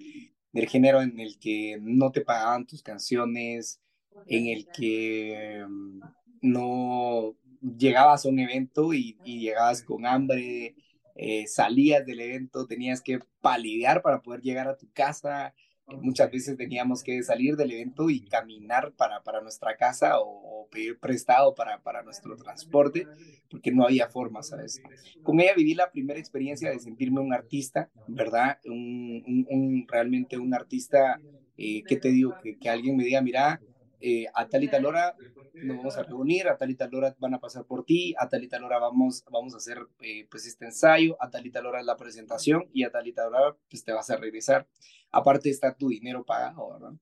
del 0.58 0.68
género 0.68 1.02
en 1.02 1.20
el 1.20 1.38
que 1.38 1.78
no 1.80 2.12
te 2.12 2.22
pagaban 2.22 2.66
tus 2.66 2.82
canciones, 2.82 3.80
en 4.26 4.48
el 4.48 4.68
que 4.68 5.64
mm, 5.68 6.00
no 6.42 7.36
llegabas 7.62 8.26
a 8.26 8.30
un 8.30 8.40
evento 8.40 8.94
y, 8.94 9.18
llegabas 9.24 9.84
con 9.84 10.06
hambre, 10.06 10.76
eh, 11.16 11.46
salías 11.48 12.06
del 12.06 12.22
evento, 12.22 12.66
tenías 12.66 13.02
que 13.02 13.20
palidear 13.40 14.02
para 14.02 14.22
poder 14.22 14.42
llegar 14.42 14.68
a 14.68 14.78
tu 14.78 14.92
casa, 14.92 15.54
muchas 15.96 16.32
veces 16.32 16.58
teníamos 16.58 17.04
que 17.04 17.24
salir 17.24 17.56
del 17.56 17.72
evento 17.72 18.10
y 18.10 18.22
caminar 18.22 18.94
para, 18.94 19.22
para 19.24 19.42
nuestra 19.42 19.76
casa 19.78 20.20
o, 20.20 20.68
pedir 20.70 21.00
prestado 21.00 21.56
para, 21.56 21.82
para 21.82 22.04
nuestro 22.04 22.36
transporte, 22.36 23.08
porque 23.50 23.72
no 23.72 23.86
había 23.86 24.10
forma, 24.10 24.44
¿sabes? 24.44 24.82
Con 25.24 25.40
ella 25.40 25.54
viví 25.56 25.76
la 25.76 25.90
primera 25.90 26.20
experiencia 26.20 26.70
de 26.70 26.80
sentirme 26.80 27.22
un 27.22 27.34
artista, 27.34 27.90
¿verdad? 28.06 28.60
Un, 28.66 29.86
realmente 29.88 30.38
un 30.38 30.54
artista, 30.54 31.22
eh, 31.58 31.84
¿qué 31.88 31.96
te 31.96 32.10
digo? 32.10 32.36
Que, 32.44 32.58
que 32.58 32.70
alguien 32.70 32.98
me 32.98 33.06
diga, 33.06 33.22
mira, 33.22 33.62
eh, 34.00 34.26
a 34.34 34.48
tal 34.48 34.64
y 34.64 34.68
tal 34.68 34.86
hora 34.86 35.16
nos 35.54 35.78
vamos 35.78 35.98
a 35.98 36.04
reunir, 36.04 36.48
a 36.48 36.58
tal 36.58 36.70
y 36.70 36.76
tal 36.76 36.94
hora 36.94 37.16
van 37.20 37.34
a 37.34 37.40
pasar 37.40 37.66
por 37.66 37.84
ti, 37.84 38.14
a 38.18 38.28
tal 38.30 38.44
y 38.44 38.48
tal 38.48 38.64
hora 38.64 38.80
vamos, 38.80 39.24
vamos 39.32 39.54
a 39.54 39.58
hacer 39.58 39.80
eh, 40.02 40.28
pues 40.30 40.46
este 40.46 40.66
ensayo, 40.66 41.18
a 41.20 41.30
tal 41.30 41.46
y 41.46 41.52
tal 41.52 41.66
hora 41.66 41.82
la 41.84 41.98
presentación 41.98 42.70
y 42.74 42.84
a 42.84 42.92
tal 42.92 43.08
y 43.08 43.14
tal 43.14 43.34
hora 43.34 43.56
pues 43.70 43.84
te 43.84 43.92
vas 43.92 44.10
a 44.10 44.18
regresar. 44.18 44.68
Aparte 45.12 45.50
está 45.50 45.74
tu 45.74 45.90
dinero 45.90 46.24
pagado, 46.26 46.74
¿verdad? 46.74 46.94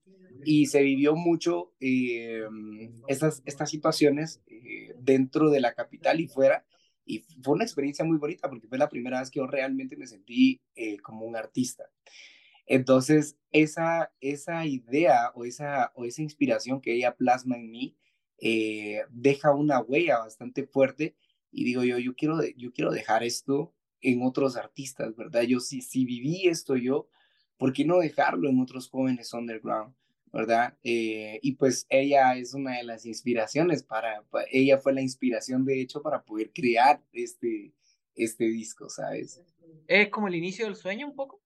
Y 0.44 0.66
se 0.66 0.82
vivió 0.82 1.16
mucho 1.16 1.72
eh, 1.80 2.46
estas, 3.08 3.42
estas 3.44 3.68
situaciones 3.68 4.42
eh, 4.46 4.94
dentro 4.98 5.50
de 5.50 5.60
la 5.60 5.74
capital 5.74 6.20
y 6.20 6.28
fuera. 6.28 6.64
Y 7.04 7.20
fue 7.42 7.54
una 7.54 7.64
experiencia 7.64 8.04
muy 8.04 8.18
bonita 8.18 8.48
porque 8.48 8.68
fue 8.68 8.78
la 8.78 8.88
primera 8.88 9.20
vez 9.20 9.30
que 9.30 9.38
yo 9.38 9.46
realmente 9.46 9.96
me 9.96 10.06
sentí 10.06 10.60
como 11.02 11.24
un 11.24 11.36
artista. 11.36 11.88
Entonces, 12.66 13.38
esa, 13.52 14.12
esa 14.20 14.66
idea 14.66 15.30
o 15.34 15.44
esa, 15.44 15.92
o 15.94 16.04
esa 16.04 16.22
inspiración 16.22 16.80
que 16.80 16.94
ella 16.94 17.16
plasma 17.16 17.56
en 17.56 17.70
mí, 17.70 17.96
eh, 18.38 19.02
deja 19.10 19.54
una 19.54 19.80
huella 19.80 20.18
bastante 20.18 20.66
fuerte 20.66 21.16
y 21.50 21.64
digo 21.64 21.84
yo, 21.84 21.98
yo 21.98 22.14
quiero, 22.14 22.38
yo 22.56 22.72
quiero 22.72 22.90
dejar 22.90 23.22
esto 23.22 23.72
en 24.02 24.22
otros 24.22 24.56
artistas, 24.56 25.16
¿verdad? 25.16 25.42
Yo 25.42 25.60
si, 25.60 25.80
si 25.80 26.04
viví 26.04 26.48
esto 26.48 26.76
yo, 26.76 27.08
¿por 27.56 27.72
qué 27.72 27.84
no 27.84 27.98
dejarlo 27.98 28.48
en 28.50 28.60
otros 28.60 28.90
jóvenes 28.90 29.32
underground? 29.32 29.94
¿verdad? 30.32 30.76
Eh, 30.84 31.38
y 31.40 31.52
pues 31.52 31.86
ella 31.88 32.36
es 32.36 32.52
una 32.52 32.76
de 32.76 32.84
las 32.84 33.06
inspiraciones 33.06 33.82
para, 33.82 34.22
ella 34.50 34.76
fue 34.76 34.92
la 34.92 35.00
inspiración 35.00 35.64
de 35.64 35.80
hecho 35.80 36.02
para 36.02 36.24
poder 36.24 36.52
crear 36.52 37.02
este, 37.12 37.72
este 38.14 38.44
disco, 38.44 38.90
¿sabes? 38.90 39.42
¿Es 39.86 40.10
como 40.10 40.28
el 40.28 40.34
inicio 40.34 40.66
del 40.66 40.76
sueño 40.76 41.06
un 41.06 41.14
poco? 41.14 41.40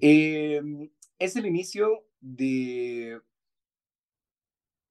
Em, 0.00 0.90
es 1.18 1.36
el 1.36 1.46
inicio 1.46 2.06
de, 2.20 3.20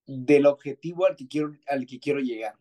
del 0.05 0.45
objetivo 0.45 1.05
al 1.05 1.15
que 1.15 1.27
quiero, 1.27 1.55
al 1.67 1.85
que 1.85 1.99
quiero 1.99 2.19
llegar, 2.19 2.55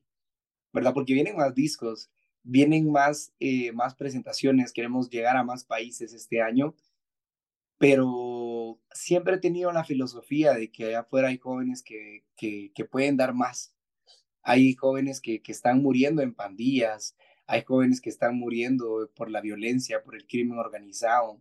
¿verdad? 0.73 0.95
Porque 0.95 1.15
vienen 1.15 1.37
más 1.37 1.55
discos, 1.55 2.11
vienen 2.43 2.91
más, 2.91 3.33
eh, 3.41 3.73
más 3.73 3.95
presentaciones, 3.95 4.73
queremos 4.73 5.11
llegar 5.11 5.37
a 5.37 5.45
más 5.45 5.65
países 5.65 6.13
este 6.15 6.41
año, 6.41 6.75
pero 7.79 8.81
siempre 8.93 9.37
he 9.37 9.39
tenido 9.39 9.71
la 9.73 9.85
filosofía 9.85 10.55
de 10.55 10.71
que 10.71 10.87
allá 10.87 11.01
afuera 11.01 11.29
hay 11.29 11.39
jóvenes 11.39 11.83
que, 11.83 12.25
que, 12.37 12.73
que 12.75 12.85
pueden 12.85 13.17
dar 13.17 13.35
más. 13.35 13.75
Hay 14.43 14.75
jóvenes 14.75 15.21
que, 15.21 15.43
que 15.43 15.53
están 15.53 15.83
muriendo 15.83 16.23
en 16.23 16.35
pandillas, 16.35 17.17
hay 17.47 17.63
jóvenes 17.63 18.01
que 18.01 18.11
están 18.11 18.37
muriendo 18.37 19.11
por 19.15 19.31
la 19.31 19.41
violencia, 19.41 20.03
por 20.03 20.17
el 20.17 20.27
crimen 20.27 20.59
organizado, 20.59 21.41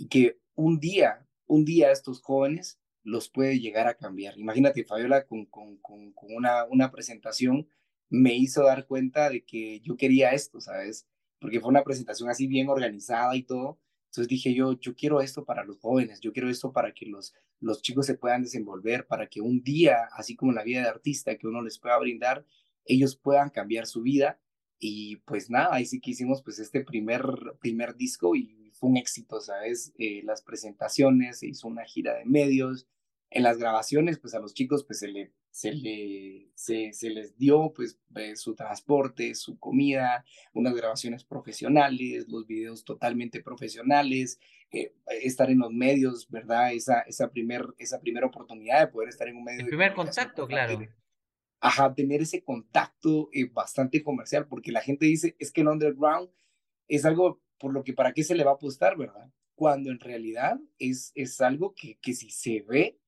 y 0.00 0.08
que 0.08 0.40
un 0.54 0.80
día, 0.80 1.26
un 1.46 1.66
día 1.66 1.92
estos 1.92 2.22
jóvenes 2.22 2.80
los 3.02 3.28
puede 3.28 3.60
llegar 3.60 3.86
a 3.86 3.98
cambiar. 3.98 4.38
Imagínate, 4.38 4.82
Fabiola, 4.84 5.26
con, 5.26 5.44
con, 5.44 5.76
con, 5.76 6.14
una, 6.34 6.64
una 6.64 6.90
presentación 6.90 7.68
me 8.08 8.34
hizo 8.34 8.64
dar 8.64 8.86
cuenta 8.86 9.28
de 9.28 9.44
que 9.44 9.80
yo 9.80 9.96
quería 9.98 10.30
esto, 10.30 10.58
¿sabes? 10.58 11.06
Porque 11.38 11.60
fue 11.60 11.68
una 11.68 11.84
presentación 11.84 12.30
así 12.30 12.46
bien 12.46 12.70
organizada 12.70 13.36
y 13.36 13.42
todo. 13.42 13.78
Entonces 14.06 14.28
dije 14.28 14.54
yo, 14.54 14.72
yo 14.80 14.94
quiero 14.94 15.20
esto 15.20 15.44
para 15.44 15.64
los 15.64 15.78
jóvenes, 15.78 16.20
yo 16.20 16.32
quiero 16.32 16.48
esto 16.48 16.72
para 16.72 16.94
que 16.94 17.04
los, 17.04 17.34
los 17.60 17.82
chicos 17.82 18.06
se 18.06 18.14
puedan 18.14 18.42
desenvolver, 18.42 19.06
para 19.06 19.28
que 19.28 19.42
un 19.42 19.62
día, 19.62 20.08
así 20.16 20.34
como 20.34 20.52
la 20.52 20.64
vida 20.64 20.80
de 20.80 20.88
artista 20.88 21.36
que 21.36 21.46
uno 21.46 21.60
les 21.60 21.78
pueda 21.78 21.98
brindar, 21.98 22.46
ellos 22.86 23.16
puedan 23.16 23.50
cambiar 23.50 23.86
su 23.86 24.00
vida. 24.00 24.40
Y 24.78 25.16
pues 25.26 25.50
nada, 25.50 25.74
ahí 25.74 25.84
sí 25.84 26.00
que 26.00 26.12
hicimos 26.12 26.42
pues 26.42 26.58
este 26.58 26.82
primer, 26.82 27.22
primer 27.60 27.96
disco 27.96 28.34
y 28.34 28.59
fue 28.80 28.88
un 28.88 28.96
éxito, 28.96 29.40
¿sabes? 29.40 29.92
Eh, 29.98 30.22
las 30.24 30.42
presentaciones, 30.42 31.40
se 31.40 31.48
hizo 31.48 31.68
una 31.68 31.84
gira 31.84 32.14
de 32.14 32.24
medios, 32.24 32.88
en 33.32 33.44
las 33.44 33.58
grabaciones, 33.58 34.18
pues 34.18 34.34
a 34.34 34.40
los 34.40 34.54
chicos 34.54 34.82
pues 34.82 34.98
se, 34.98 35.06
le, 35.06 35.32
se, 35.50 35.72
le, 35.72 36.50
se, 36.54 36.92
se 36.92 37.10
les 37.10 37.36
dio 37.36 37.72
pues 37.72 38.00
eh, 38.16 38.34
su 38.34 38.56
transporte, 38.56 39.36
su 39.36 39.56
comida, 39.60 40.24
unas 40.52 40.74
grabaciones 40.74 41.22
profesionales, 41.22 42.26
los 42.28 42.46
videos 42.48 42.84
totalmente 42.84 43.40
profesionales, 43.40 44.40
eh, 44.72 44.94
estar 45.22 45.48
en 45.48 45.60
los 45.60 45.70
medios, 45.70 46.28
¿verdad? 46.28 46.72
Esa, 46.72 47.02
esa 47.02 47.30
primera 47.30 47.66
esa 47.78 48.00
primera 48.00 48.26
oportunidad 48.26 48.80
de 48.80 48.88
poder 48.88 49.10
estar 49.10 49.28
en 49.28 49.36
un 49.36 49.44
medio. 49.44 49.60
El 49.60 49.66
primer 49.66 49.94
contacto, 49.94 50.48
claro. 50.48 50.80
Ajá, 51.60 51.94
tener 51.94 52.22
ese 52.22 52.42
contacto 52.42 53.28
bastante 53.52 54.02
comercial, 54.02 54.48
porque 54.48 54.72
la 54.72 54.80
gente 54.80 55.06
dice, 55.06 55.36
es 55.38 55.52
que 55.52 55.60
el 55.60 55.68
underground 55.68 56.30
es 56.88 57.04
algo 57.04 57.40
por 57.60 57.72
lo 57.72 57.84
que 57.84 57.92
para 57.92 58.12
qué 58.12 58.24
se 58.24 58.34
le 58.34 58.42
va 58.42 58.52
a 58.52 58.54
apostar, 58.54 58.96
¿verdad? 58.96 59.30
Cuando 59.54 59.90
en 59.90 60.00
realidad 60.00 60.58
es, 60.78 61.12
es 61.14 61.40
algo 61.40 61.74
que, 61.74 61.98
que 62.00 62.14
si 62.14 62.30
se 62.30 62.62
ve, 62.62 62.98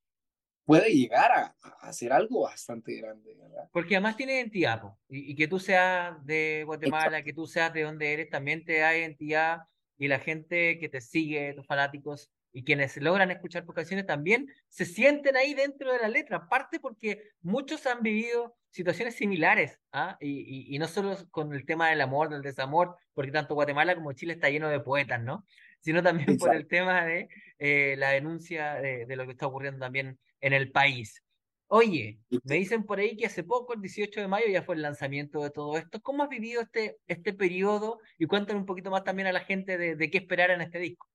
puede 0.64 0.90
llegar 0.90 1.32
a, 1.32 1.56
a 1.62 1.88
hacer 1.88 2.12
algo 2.12 2.42
bastante 2.42 2.94
grande, 2.96 3.34
¿verdad? 3.34 3.68
Porque 3.72 3.96
además 3.96 4.16
tiene 4.16 4.34
identidad, 4.34 4.82
y, 5.08 5.32
y, 5.32 5.34
que 5.34 5.48
tú 5.48 5.58
seas 5.58 6.24
de 6.24 6.62
Guatemala, 6.66 7.24
que 7.24 7.32
tú 7.32 7.46
seas 7.46 7.72
de 7.72 7.82
donde 7.82 8.12
eres, 8.12 8.28
también 8.28 8.64
te 8.64 8.78
da 8.78 8.96
identidad 8.96 9.62
y 9.96 10.08
la 10.08 10.18
gente 10.18 10.78
que 10.78 10.88
te 10.88 11.00
sigue, 11.00 11.54
tus 11.54 11.66
fanáticos 11.66 12.30
y 12.52 12.64
quienes 12.64 12.96
logran 12.98 13.30
escuchar 13.30 13.64
tus 13.64 13.74
canciones 13.74 14.06
también 14.06 14.46
se 14.68 14.84
sienten 14.84 15.36
ahí 15.36 15.54
dentro 15.54 15.92
de 15.92 15.98
la 15.98 16.08
letra, 16.08 16.36
aparte 16.38 16.78
porque 16.80 17.22
muchos 17.40 17.86
han 17.86 18.02
vivido 18.02 18.54
situaciones 18.70 19.14
similares, 19.14 19.78
¿ah? 19.92 20.16
y, 20.20 20.74
y, 20.74 20.78
no 20.78 20.88
solo 20.88 21.16
con 21.30 21.52
el 21.54 21.66
tema 21.66 21.90
del 21.90 22.00
amor, 22.00 22.30
del 22.30 22.42
desamor, 22.42 22.96
porque 23.12 23.30
tanto 23.30 23.54
Guatemala 23.54 23.94
como 23.94 24.12
Chile 24.14 24.32
está 24.32 24.48
lleno 24.48 24.68
de 24.68 24.80
poetas, 24.80 25.22
¿no? 25.22 25.44
Sino 25.80 26.02
también 26.02 26.38
por 26.38 26.54
el 26.54 26.66
tema 26.66 27.04
de 27.04 27.28
eh, 27.58 27.96
la 27.98 28.10
denuncia 28.10 28.74
de, 28.74 29.04
de, 29.04 29.16
lo 29.16 29.26
que 29.26 29.32
está 29.32 29.46
ocurriendo 29.46 29.80
también 29.80 30.18
en 30.40 30.52
el 30.54 30.70
país. 30.70 31.22
Oye, 31.66 32.18
me 32.44 32.56
dicen 32.56 32.84
por 32.84 32.98
ahí 32.98 33.16
que 33.16 33.26
hace 33.26 33.44
poco, 33.44 33.74
el 33.74 33.80
18 33.80 34.20
de 34.20 34.28
mayo, 34.28 34.46
ya 34.48 34.62
fue 34.62 34.74
el 34.74 34.82
lanzamiento 34.82 35.42
de 35.42 35.50
todo 35.50 35.76
esto. 35.78 36.00
¿Cómo 36.02 36.22
has 36.22 36.28
vivido 36.28 36.60
este, 36.60 36.98
este 37.06 37.32
periodo? 37.32 37.98
Y 38.18 38.26
cuéntame 38.26 38.60
un 38.60 38.66
poquito 38.66 38.90
más 38.90 39.04
también 39.04 39.28
a 39.28 39.32
la 39.32 39.40
gente 39.40 39.78
de, 39.78 39.96
de 39.96 40.10
qué 40.10 40.18
esperar 40.18 40.50
en 40.50 40.60
este 40.60 40.78
disco. 40.78 41.08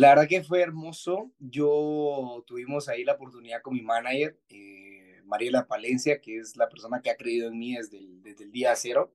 La 0.00 0.08
verdad 0.08 0.28
que 0.28 0.42
fue 0.42 0.62
hermoso. 0.62 1.30
Yo 1.38 2.42
tuvimos 2.46 2.88
ahí 2.88 3.04
la 3.04 3.12
oportunidad 3.12 3.60
con 3.60 3.74
mi 3.74 3.82
manager, 3.82 4.40
eh, 4.48 5.20
Mariela 5.26 5.66
Palencia, 5.66 6.22
que 6.22 6.38
es 6.38 6.56
la 6.56 6.70
persona 6.70 7.02
que 7.02 7.10
ha 7.10 7.16
creído 7.18 7.48
en 7.48 7.58
mí 7.58 7.76
desde 7.76 7.98
el, 7.98 8.22
desde 8.22 8.44
el 8.44 8.50
día 8.50 8.74
cero. 8.76 9.14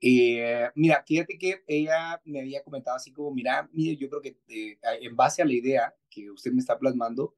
Eh, 0.00 0.70
mira, 0.76 1.04
fíjate 1.06 1.36
que 1.36 1.62
ella 1.66 2.22
me 2.24 2.40
había 2.40 2.62
comentado 2.64 2.96
así 2.96 3.12
como, 3.12 3.32
mira, 3.32 3.68
mire, 3.70 3.96
yo 3.96 4.08
creo 4.08 4.22
que 4.22 4.38
eh, 4.48 4.78
en 5.02 5.14
base 5.14 5.42
a 5.42 5.44
la 5.44 5.52
idea 5.52 5.94
que 6.08 6.30
usted 6.30 6.52
me 6.52 6.60
está 6.60 6.78
plasmando, 6.78 7.34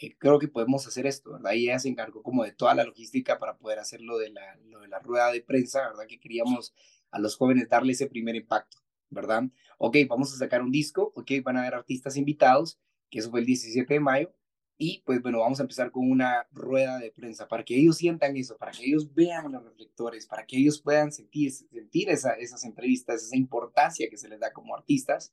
eh, 0.00 0.16
creo 0.16 0.38
que 0.38 0.48
podemos 0.48 0.86
hacer 0.86 1.06
esto, 1.06 1.32
¿verdad? 1.32 1.52
Y 1.52 1.64
ella 1.64 1.80
se 1.80 1.90
encargó 1.90 2.22
como 2.22 2.44
de 2.44 2.52
toda 2.52 2.74
la 2.74 2.84
logística 2.84 3.38
para 3.38 3.58
poder 3.58 3.78
hacer 3.78 4.00
de 4.00 4.30
la, 4.30 4.56
lo 4.70 4.80
de 4.80 4.88
la 4.88 5.00
rueda 5.00 5.30
de 5.32 5.42
prensa, 5.42 5.86
¿verdad? 5.88 6.06
Que 6.08 6.18
queríamos 6.18 6.74
a 7.10 7.18
los 7.18 7.36
jóvenes 7.36 7.68
darle 7.68 7.92
ese 7.92 8.06
primer 8.06 8.36
impacto, 8.36 8.78
¿verdad? 9.12 9.44
Ok, 9.78 9.96
vamos 10.08 10.32
a 10.32 10.38
sacar 10.38 10.62
un 10.62 10.72
disco, 10.72 11.12
ok, 11.14 11.30
van 11.44 11.56
a 11.56 11.60
haber 11.60 11.74
artistas 11.74 12.16
invitados, 12.16 12.80
que 13.10 13.18
eso 13.20 13.30
fue 13.30 13.40
el 13.40 13.46
17 13.46 13.94
de 13.94 14.00
mayo, 14.00 14.34
y 14.78 15.02
pues 15.04 15.22
bueno, 15.22 15.40
vamos 15.40 15.60
a 15.60 15.62
empezar 15.62 15.92
con 15.92 16.10
una 16.10 16.46
rueda 16.50 16.98
de 16.98 17.12
prensa 17.12 17.46
para 17.46 17.64
que 17.64 17.78
ellos 17.78 17.98
sientan 17.98 18.36
eso, 18.36 18.56
para 18.56 18.72
que 18.72 18.84
ellos 18.84 19.14
vean 19.14 19.52
los 19.52 19.62
reflectores, 19.62 20.26
para 20.26 20.44
que 20.44 20.56
ellos 20.56 20.80
puedan 20.80 21.12
sentir, 21.12 21.52
sentir 21.52 22.10
esa, 22.10 22.32
esas 22.32 22.64
entrevistas, 22.64 23.22
esa 23.22 23.36
importancia 23.36 24.08
que 24.10 24.16
se 24.16 24.28
les 24.28 24.40
da 24.40 24.52
como 24.52 24.74
artistas. 24.74 25.32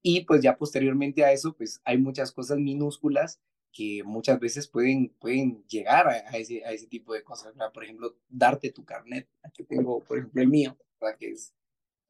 Y 0.00 0.24
pues 0.24 0.42
ya 0.42 0.56
posteriormente 0.56 1.24
a 1.24 1.32
eso, 1.32 1.54
pues 1.54 1.80
hay 1.84 1.98
muchas 1.98 2.32
cosas 2.32 2.58
minúsculas 2.58 3.40
que 3.72 4.02
muchas 4.04 4.40
veces 4.40 4.68
pueden, 4.68 5.10
pueden 5.20 5.64
llegar 5.66 6.08
a, 6.08 6.18
ese, 6.38 6.64
a 6.64 6.72
ese 6.72 6.86
tipo 6.86 7.12
de 7.12 7.22
cosas. 7.22 7.52
Por 7.74 7.84
ejemplo, 7.84 8.16
darte 8.28 8.70
tu 8.70 8.84
carnet. 8.84 9.28
Aquí 9.42 9.64
tengo, 9.64 10.02
por 10.04 10.18
ejemplo, 10.18 10.40
el 10.40 10.48
mío, 10.48 10.78
¿verdad? 11.00 11.18
que 11.18 11.30
es, 11.30 11.54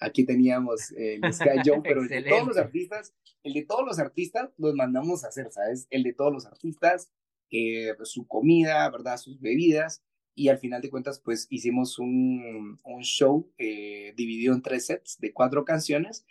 aquí 0.03 0.25
teníamos 0.25 0.93
el 0.93 1.21
Sky 1.33 1.61
Joe, 1.65 1.81
pero 1.85 2.03
el 2.03 2.09
de 2.09 2.23
todos 2.23 2.47
los 2.47 2.57
artistas, 2.57 3.15
el 3.43 3.55
de 3.55 3.65
todos 3.65 3.85
los 3.87 3.99
artistas 3.99 4.51
los 4.59 4.75
mandamos 4.75 5.25
a 5.25 5.29
hacer, 5.29 5.51
¿sabes? 5.51 5.87
El 5.91 6.03
de 6.03 6.13
todos 6.13 6.33
los 6.33 6.47
artistas, 6.47 7.11
eh, 7.51 7.95
su 8.05 8.27
comida, 8.27 8.89
¿verdad? 8.91 9.17
Sus 9.17 9.41
bebidas. 9.41 10.03
Y 10.35 10.49
al 10.49 10.59
final 10.59 10.81
de 10.81 10.89
cuentas, 10.89 11.21
pues 11.21 11.47
hicimos 11.51 11.99
un, 11.99 12.81
un 12.83 13.03
show 13.03 13.53
eh, 13.59 14.15
dividido 14.17 14.55
en 14.55 14.63
tres 14.63 14.87
sets 14.87 15.19
de 15.21 15.33
cuatro 15.33 15.65
canciones 15.65 16.25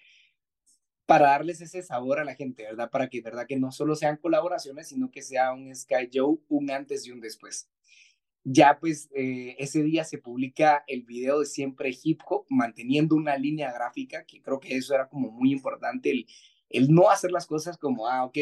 para 1.05 1.27
darles 1.27 1.61
ese 1.61 1.83
sabor 1.83 2.19
a 2.19 2.23
la 2.23 2.35
gente, 2.35 2.63
¿verdad? 2.63 2.89
Para 2.89 3.09
que, 3.09 3.21
¿verdad? 3.21 3.45
Que 3.47 3.59
no 3.59 3.71
solo 3.71 3.95
sean 3.95 4.17
colaboraciones, 4.17 4.87
sino 4.87 5.11
que 5.11 5.21
sea 5.21 5.53
un 5.53 5.75
Sky 5.75 6.09
Joe, 6.11 6.37
un 6.47 6.71
antes 6.71 7.05
y 7.05 7.11
un 7.11 7.19
después. 7.19 7.69
Ya 8.43 8.77
pues 8.79 9.09
eh, 9.13 9.55
ese 9.59 9.83
día 9.83 10.03
se 10.03 10.17
publica 10.17 10.83
el 10.87 11.03
video 11.03 11.39
de 11.39 11.45
Siempre 11.45 11.95
Hip 12.03 12.21
Hop, 12.27 12.45
manteniendo 12.49 13.15
una 13.15 13.37
línea 13.37 13.71
gráfica, 13.71 14.25
que 14.25 14.41
creo 14.41 14.59
que 14.59 14.75
eso 14.75 14.95
era 14.95 15.07
como 15.09 15.29
muy 15.29 15.51
importante, 15.51 16.09
el, 16.11 16.25
el 16.69 16.91
no 16.91 17.09
hacer 17.11 17.31
las 17.31 17.45
cosas 17.45 17.77
como, 17.77 18.07
ah, 18.07 18.25
ok, 18.25 18.37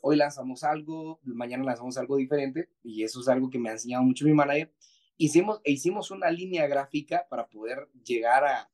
hoy 0.00 0.16
lanzamos 0.16 0.64
algo, 0.64 1.20
mañana 1.24 1.64
lanzamos 1.64 1.98
algo 1.98 2.16
diferente, 2.16 2.70
y 2.82 3.02
eso 3.02 3.20
es 3.20 3.28
algo 3.28 3.50
que 3.50 3.58
me 3.58 3.68
ha 3.68 3.72
enseñado 3.72 4.02
mucho 4.02 4.24
mi 4.24 4.32
manager. 4.32 4.72
Hicimos, 5.18 5.60
e 5.64 5.72
hicimos 5.72 6.10
una 6.10 6.30
línea 6.30 6.66
gráfica 6.66 7.26
para 7.28 7.46
poder 7.46 7.88
llegar 8.04 8.44
a, 8.44 8.70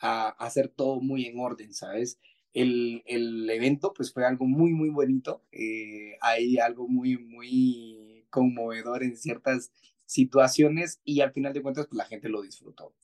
a, 0.00 0.28
hacer 0.38 0.68
todo 0.68 1.00
muy 1.00 1.26
en 1.26 1.38
orden, 1.40 1.72
¿sabes? 1.74 2.18
el, 2.52 3.02
el, 3.06 3.48
evento 3.50 3.92
pues 3.94 4.12
fue 4.12 4.24
algo 4.24 4.46
muy, 4.46 4.72
muy 4.72 4.90
bonito. 4.90 5.44
Eh, 5.52 6.16
hay 6.20 6.58
algo 6.58 6.88
muy, 6.88 7.16
muy 7.18 8.19
conmovedor 8.30 9.02
en 9.02 9.16
ciertas 9.16 9.72
situaciones 10.06 11.00
y 11.04 11.20
al 11.20 11.32
final 11.32 11.52
de 11.52 11.62
cuentas 11.62 11.86
pues 11.86 11.98
la 11.98 12.04
gente 12.04 12.28
lo 12.28 12.42
disfrutó. 12.42 12.94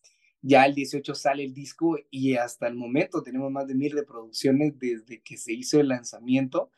Ya 0.42 0.64
el 0.64 0.74
18 0.74 1.14
sale 1.14 1.44
el 1.44 1.54
disco 1.54 1.98
y 2.10 2.34
hasta 2.34 2.68
el 2.68 2.74
momento 2.74 3.22
tenemos 3.22 3.50
más 3.50 3.66
de 3.66 3.74
mil 3.74 3.92
reproducciones 3.92 4.78
desde 4.78 5.20
que 5.20 5.36
se 5.36 5.52
hizo 5.52 5.80
el 5.80 5.88
lanzamiento 5.88 6.70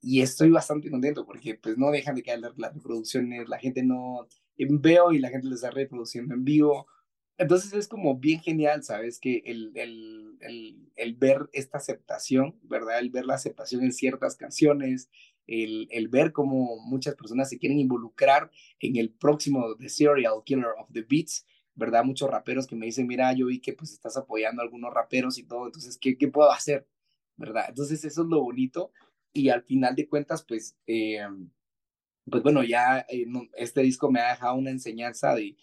y 0.00 0.22
estoy 0.22 0.50
bastante 0.50 0.90
contento 0.90 1.26
porque 1.26 1.54
pues 1.54 1.76
no 1.76 1.90
dejan 1.90 2.14
de 2.14 2.22
caer 2.22 2.40
las 2.40 2.74
reproducciones, 2.74 3.48
la 3.48 3.58
gente 3.58 3.82
no 3.82 4.26
veo 4.56 5.12
y 5.12 5.18
la 5.18 5.28
gente 5.28 5.48
lo 5.48 5.54
está 5.54 5.70
reproduciendo 5.70 6.34
en 6.34 6.44
vivo 6.44 6.86
entonces 7.40 7.72
es 7.72 7.88
como 7.88 8.18
bien 8.18 8.40
genial, 8.40 8.84
¿sabes? 8.84 9.18
Que 9.18 9.42
el, 9.46 9.72
el, 9.74 10.36
el, 10.40 10.92
el, 10.94 11.14
ver 11.14 11.48
esta 11.54 11.78
aceptación, 11.78 12.58
¿verdad? 12.64 12.98
El 12.98 13.08
ver 13.08 13.24
la 13.24 13.32
aceptación 13.32 13.82
en 13.82 13.94
ciertas 13.94 14.36
canciones, 14.36 15.08
el, 15.46 16.08
ver 16.08 16.32
cómo 16.32 16.76
muchas 16.84 17.14
personas 17.14 17.48
se 17.48 17.58
quieren 17.58 17.78
involucrar 17.78 18.50
en 18.78 18.96
el 18.96 19.10
próximo 19.10 19.76
The 19.76 19.88
Serial 19.88 20.42
Killer 20.44 20.74
of 20.78 20.90
the 20.92 21.02
Beats, 21.02 21.46
¿verdad? 21.74 22.04
Muchos 22.04 22.30
raperos 22.30 22.66
que 22.66 22.76
me 22.76 22.86
dicen, 22.86 23.06
mira, 23.06 23.32
yo 23.32 23.46
vi 23.46 23.60
que 23.60 23.72
pues 23.72 23.92
estás 23.92 24.16
apoyando 24.16 24.62
a 24.62 24.64
algunos 24.64 24.92
raperos 24.92 25.38
y 25.38 25.44
todo, 25.44 25.66
entonces, 25.66 25.98
¿qué, 25.98 26.16
qué 26.16 26.28
puedo 26.28 26.50
hacer? 26.52 26.86
¿Verdad? 27.36 27.66
Entonces 27.68 28.04
eso 28.04 28.22
es 28.22 28.28
lo 28.28 28.42
bonito 28.42 28.92
y 29.32 29.48
al 29.48 29.62
final 29.62 29.94
de 29.94 30.08
cuentas, 30.08 30.44
pues, 30.46 30.76
eh, 30.86 31.26
pues 32.28 32.42
bueno, 32.42 32.62
ya 32.62 33.06
eh, 33.08 33.26
este 33.56 33.82
disco 33.82 34.10
me 34.10 34.20
ha 34.20 34.30
dejado 34.30 34.54
una 34.54 34.70
enseñanza 34.70 35.34
de 35.34 35.56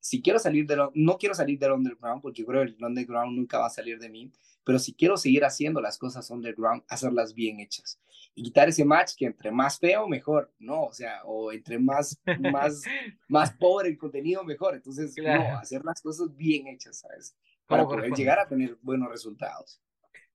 si 0.00 0.22
quiero 0.22 0.38
salir 0.38 0.66
de 0.66 0.76
no 0.94 1.18
quiero 1.18 1.34
salir 1.34 1.58
del 1.58 1.72
underground 1.72 2.22
porque 2.22 2.44
creo 2.44 2.64
que 2.64 2.72
el 2.72 2.84
underground 2.84 3.36
nunca 3.36 3.58
va 3.58 3.66
a 3.66 3.70
salir 3.70 3.98
de 3.98 4.08
mí, 4.08 4.32
pero 4.64 4.78
si 4.78 4.94
quiero 4.94 5.16
seguir 5.16 5.44
haciendo 5.44 5.80
las 5.80 5.98
cosas 5.98 6.30
underground, 6.30 6.82
hacerlas 6.88 7.34
bien 7.34 7.60
hechas 7.60 8.00
y 8.34 8.42
quitar 8.42 8.68
ese 8.68 8.84
match 8.84 9.12
que 9.16 9.26
entre 9.26 9.50
más 9.50 9.78
feo 9.78 10.08
mejor, 10.08 10.52
no, 10.58 10.84
o 10.84 10.92
sea, 10.92 11.22
o 11.24 11.52
entre 11.52 11.78
más 11.78 12.20
más 12.40 12.82
más 13.28 13.52
pobre 13.52 13.88
el 13.88 13.98
contenido 13.98 14.44
mejor, 14.44 14.74
entonces 14.74 15.14
no, 15.16 15.58
hacer 15.58 15.84
las 15.84 16.00
cosas 16.00 16.34
bien 16.36 16.68
hechas, 16.68 17.00
¿sabes? 17.00 17.36
Para 17.66 17.84
poder 17.84 18.12
llegar 18.12 18.38
a 18.38 18.46
tener 18.46 18.76
buenos 18.82 19.08
resultados. 19.08 19.80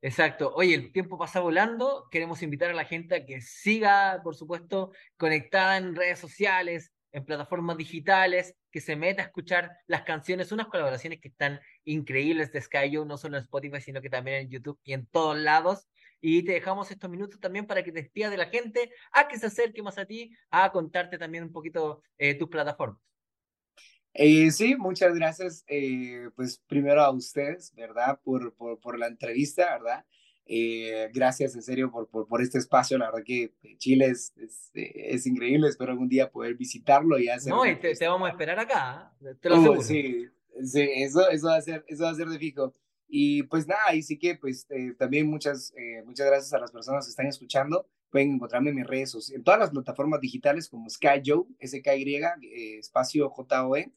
Exacto. 0.01 0.53
Oye, 0.55 0.75
el 0.75 0.91
tiempo 0.91 1.17
pasa 1.17 1.39
volando. 1.39 2.07
Queremos 2.11 2.41
invitar 2.43 2.69
a 2.69 2.73
la 2.73 2.85
gente 2.85 3.15
a 3.15 3.25
que 3.25 3.41
siga, 3.41 4.21
por 4.23 4.35
supuesto, 4.35 4.91
conectada 5.17 5.77
en 5.77 5.95
redes 5.95 6.19
sociales, 6.19 6.91
en 7.17 7.25
plataformas 7.25 7.77
digitales, 7.77 8.55
que 8.71 8.79
se 8.79 8.95
meta 8.95 9.21
a 9.21 9.25
escuchar 9.25 9.77
las 9.87 10.03
canciones, 10.03 10.51
unas 10.51 10.67
colaboraciones 10.67 11.19
que 11.19 11.29
están 11.29 11.59
increíbles 11.83 12.51
de 12.51 12.61
Sky 12.61 12.91
no 13.05 13.17
solo 13.17 13.37
en 13.37 13.43
Spotify, 13.43 13.81
sino 13.81 14.01
que 14.01 14.09
también 14.09 14.43
en 14.43 14.49
YouTube 14.49 14.79
y 14.83 14.93
en 14.93 15.07
todos 15.07 15.37
lados. 15.37 15.87
Y 16.21 16.43
te 16.43 16.53
dejamos 16.53 16.89
estos 16.91 17.09
minutos 17.09 17.39
también 17.39 17.67
para 17.67 17.83
que 17.83 17.91
te 17.91 18.01
despidas 18.01 18.31
de 18.31 18.37
la 18.37 18.47
gente, 18.47 18.91
a 19.11 19.27
que 19.27 19.37
se 19.37 19.47
acerque 19.47 19.83
más 19.83 19.97
a 19.97 20.05
ti, 20.05 20.31
a 20.49 20.71
contarte 20.71 21.17
también 21.17 21.43
un 21.43 21.51
poquito 21.51 22.01
eh, 22.17 22.35
tus 22.35 22.49
plataformas. 22.49 23.01
Eh, 24.13 24.49
sí, 24.49 24.75
muchas 24.75 25.13
gracias, 25.13 25.63
eh, 25.67 26.29
pues 26.35 26.59
primero 26.67 27.01
a 27.01 27.11
ustedes, 27.11 27.71
¿verdad? 27.75 28.19
Por, 28.23 28.53
por, 28.55 28.79
por 28.79 28.97
la 28.97 29.07
entrevista, 29.07 29.77
¿verdad? 29.77 30.05
Eh, 30.49 31.09
gracias 31.13 31.55
en 31.55 31.61
serio 31.61 31.91
por, 31.91 32.07
por, 32.07 32.27
por, 32.27 32.41
este 32.41 32.57
espacio. 32.57 32.97
La 32.97 33.07
verdad 33.07 33.23
que 33.25 33.53
Chile 33.77 34.05
es, 34.05 34.33
es, 34.37 34.71
es, 34.73 35.27
increíble. 35.27 35.67
Espero 35.67 35.91
algún 35.91 36.07
día 36.07 36.31
poder 36.31 36.55
visitarlo 36.55 37.19
y 37.19 37.27
hacer. 37.27 37.51
No, 37.51 37.65
y 37.65 37.75
te, 37.77 37.93
te, 37.93 38.07
vamos 38.07 38.27
a 38.27 38.31
esperar 38.31 38.59
acá. 38.59 39.13
¿eh? 39.21 39.35
Te 39.41 39.49
lo 39.49 39.59
uh, 39.59 39.81
sí, 39.81 40.27
sí, 40.63 40.89
eso, 40.95 41.29
eso, 41.29 41.47
va 41.47 41.57
a 41.57 41.61
ser, 41.61 41.83
eso 41.87 42.03
va 42.03 42.11
a 42.11 42.15
ser 42.15 42.27
de 42.27 42.39
fijo. 42.39 42.73
Y 43.09 43.43
pues 43.43 43.67
nada, 43.67 43.95
y 43.95 44.01
sí 44.01 44.17
que 44.19 44.35
pues 44.35 44.67
eh, 44.69 44.93
también 44.97 45.27
muchas, 45.27 45.73
eh, 45.77 46.03
muchas 46.05 46.27
gracias 46.27 46.53
a 46.53 46.59
las 46.59 46.71
personas 46.71 47.05
que 47.05 47.11
están 47.11 47.27
escuchando. 47.27 47.87
Pueden 48.09 48.33
encontrarme 48.33 48.71
en 48.71 48.75
mis 48.77 48.87
redes 48.87 49.11
sociales, 49.11 49.39
en 49.39 49.43
todas 49.43 49.59
las 49.59 49.69
plataformas 49.71 50.19
digitales 50.19 50.67
como 50.69 50.89
SkyJoe, 50.89 51.45
S-K-Y, 51.59 52.15
eh, 52.15 52.77
espacio 52.79 53.29
J-O-E, 53.29 53.91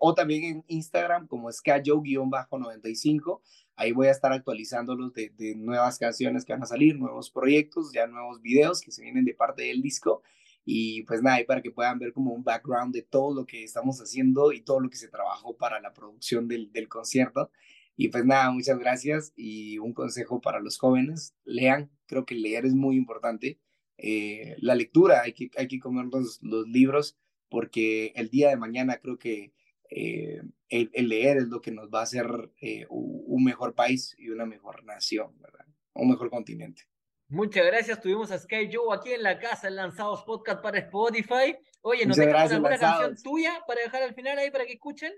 o 0.00 0.14
también 0.14 0.44
en 0.44 0.64
Instagram 0.68 1.26
como 1.26 1.48
SkyJoe-95. 1.48 3.40
Ahí 3.76 3.92
voy 3.92 4.08
a 4.08 4.10
estar 4.10 4.32
actualizándolos 4.32 5.12
de, 5.12 5.30
de 5.30 5.54
nuevas 5.54 5.98
canciones 5.98 6.44
que 6.44 6.52
van 6.52 6.62
a 6.62 6.66
salir, 6.66 6.98
nuevos 6.98 7.30
proyectos, 7.30 7.92
ya 7.92 8.06
nuevos 8.06 8.40
videos 8.40 8.80
que 8.80 8.90
se 8.90 9.02
vienen 9.02 9.24
de 9.24 9.34
parte 9.34 9.62
del 9.62 9.82
disco. 9.82 10.22
Y 10.64 11.02
pues 11.04 11.22
nada, 11.22 11.36
ahí 11.36 11.44
para 11.44 11.62
que 11.62 11.70
puedan 11.70 11.98
ver 11.98 12.12
como 12.12 12.32
un 12.32 12.42
background 12.42 12.92
de 12.92 13.02
todo 13.02 13.34
lo 13.34 13.46
que 13.46 13.62
estamos 13.62 14.00
haciendo 14.00 14.52
y 14.52 14.62
todo 14.62 14.80
lo 14.80 14.90
que 14.90 14.96
se 14.96 15.08
trabajó 15.08 15.56
para 15.56 15.80
la 15.80 15.92
producción 15.94 16.48
del, 16.48 16.72
del 16.72 16.88
concierto. 16.88 17.50
Y 17.96 18.08
pues 18.08 18.24
nada, 18.24 18.50
muchas 18.50 18.78
gracias 18.78 19.32
y 19.36 19.78
un 19.78 19.94
consejo 19.94 20.40
para 20.40 20.60
los 20.60 20.78
jóvenes, 20.78 21.34
lean, 21.44 21.90
creo 22.06 22.26
que 22.26 22.34
leer 22.34 22.66
es 22.66 22.74
muy 22.74 22.96
importante. 22.96 23.58
Eh, 23.96 24.56
la 24.58 24.74
lectura, 24.74 25.22
hay 25.22 25.32
que, 25.32 25.50
hay 25.56 25.68
que 25.68 25.78
comer 25.78 26.06
los, 26.06 26.42
los 26.42 26.68
libros 26.68 27.16
porque 27.48 28.12
el 28.16 28.28
día 28.28 28.50
de 28.50 28.56
mañana 28.56 28.98
creo 28.98 29.18
que 29.18 29.52
eh, 29.90 30.42
el, 30.68 31.08
leer 31.08 31.38
es 31.38 31.48
lo 31.48 31.60
que 31.60 31.70
nos 31.70 31.88
va 31.88 32.00
a 32.00 32.02
hacer 32.04 32.26
eh, 32.60 32.86
un 32.88 33.44
mejor 33.44 33.74
país 33.74 34.14
y 34.18 34.30
una 34.30 34.46
mejor 34.46 34.84
nación, 34.84 35.38
¿verdad? 35.40 35.66
Un 35.94 36.10
mejor 36.10 36.30
continente. 36.30 36.82
Muchas 37.28 37.66
gracias. 37.66 38.00
Tuvimos 38.00 38.30
a 38.30 38.38
Sky 38.38 38.68
Joe 38.72 38.96
aquí 38.96 39.12
en 39.12 39.22
la 39.22 39.38
casa, 39.38 39.68
Lanzados 39.68 40.22
Podcast 40.22 40.62
para 40.62 40.78
Spotify. 40.78 41.56
Oye, 41.82 42.06
¿nos 42.06 42.16
dejas 42.16 42.52
alguna 42.52 42.78
canción 42.78 43.16
tuya 43.22 43.60
para 43.66 43.80
dejar 43.80 44.02
al 44.02 44.14
final 44.14 44.38
ahí 44.38 44.50
para 44.50 44.64
que 44.64 44.74
escuchen? 44.74 45.12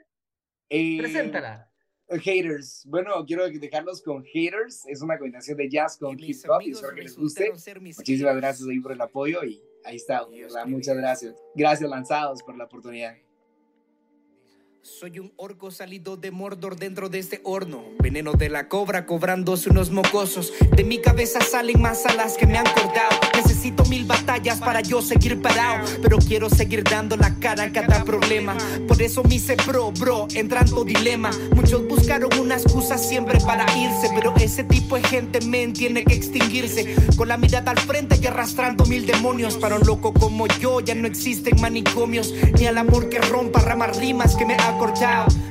Eh, 0.70 0.98
Preséntala. 0.98 1.70
Haters. 2.08 2.84
Bueno, 2.86 3.24
quiero 3.26 3.46
dejarlos 3.48 4.02
con 4.02 4.24
Haters. 4.24 4.86
Es 4.86 5.02
una 5.02 5.18
combinación 5.18 5.58
de 5.58 5.68
jazz 5.68 5.98
con 5.98 6.18
hip 6.18 6.36
hop 6.48 6.62
y 6.62 6.70
espero 6.70 6.94
que 6.94 7.02
les 7.02 7.16
guste. 7.16 7.52
Muchísimas 7.52 8.36
gracias 8.36 8.66
ahí 8.68 8.80
por 8.80 8.92
el 8.92 9.00
apoyo 9.00 9.44
y 9.44 9.62
ahí 9.84 9.96
está. 9.96 10.26
Muchas 10.66 10.96
gracias. 10.96 11.36
Gracias, 11.54 11.88
Lanzados, 11.90 12.42
por 12.42 12.56
la 12.56 12.64
oportunidad. 12.64 13.14
Soy 14.88 15.18
un 15.18 15.32
orco 15.36 15.70
salido 15.70 16.16
de 16.16 16.30
Mordor 16.30 16.76
dentro 16.76 17.08
de 17.08 17.18
este 17.18 17.40
horno. 17.44 17.84
Veneno 18.00 18.32
de 18.32 18.48
la 18.48 18.68
cobra 18.68 19.04
cobrándose 19.04 19.68
unos 19.68 19.90
mocosos. 19.90 20.52
De 20.74 20.82
mi 20.82 20.98
cabeza 20.98 21.40
salen 21.40 21.80
más 21.80 22.06
alas 22.06 22.36
que 22.36 22.46
me 22.46 22.56
han 22.56 22.64
cortado. 22.64 23.20
Necesito 23.36 23.84
mil 23.84 24.06
batallas 24.06 24.58
para 24.58 24.80
yo 24.80 25.02
seguir 25.02 25.42
parado. 25.42 25.86
Pero 26.00 26.18
quiero 26.18 26.48
seguir 26.48 26.84
dando 26.84 27.16
la 27.16 27.38
cara 27.38 27.64
a 27.64 27.72
cada 27.72 28.02
problema. 28.02 28.56
Por 28.88 29.00
eso 29.02 29.22
me 29.22 29.36
hice 29.36 29.56
pro, 29.56 29.92
bro, 29.92 30.26
entrando 30.34 30.82
dilema. 30.84 31.30
Muchos 31.54 31.86
buscaron 31.86 32.30
una 32.40 32.54
excusa 32.54 32.96
siempre 32.96 33.38
para 33.40 33.66
irse. 33.76 34.10
Pero 34.14 34.34
ese 34.36 34.64
tipo 34.64 34.96
de 34.96 35.02
gente, 35.02 35.40
men, 35.42 35.74
tiene 35.74 36.02
que 36.04 36.14
extinguirse. 36.14 36.96
Con 37.16 37.28
la 37.28 37.36
mirada 37.36 37.72
al 37.72 37.78
frente 37.78 38.18
y 38.20 38.26
arrastrando 38.26 38.86
mil 38.86 39.06
demonios. 39.06 39.56
Para 39.58 39.76
un 39.76 39.86
loco 39.86 40.14
como 40.14 40.46
yo 40.46 40.80
ya 40.80 40.94
no 40.94 41.06
existen 41.06 41.60
manicomios. 41.60 42.32
Ni 42.58 42.66
al 42.66 42.78
amor 42.78 43.10
que 43.10 43.18
rompa 43.18 43.60
ramas 43.60 43.98
rimas 43.98 44.34
que 44.34 44.46
me 44.46 44.54
ha 44.54 44.77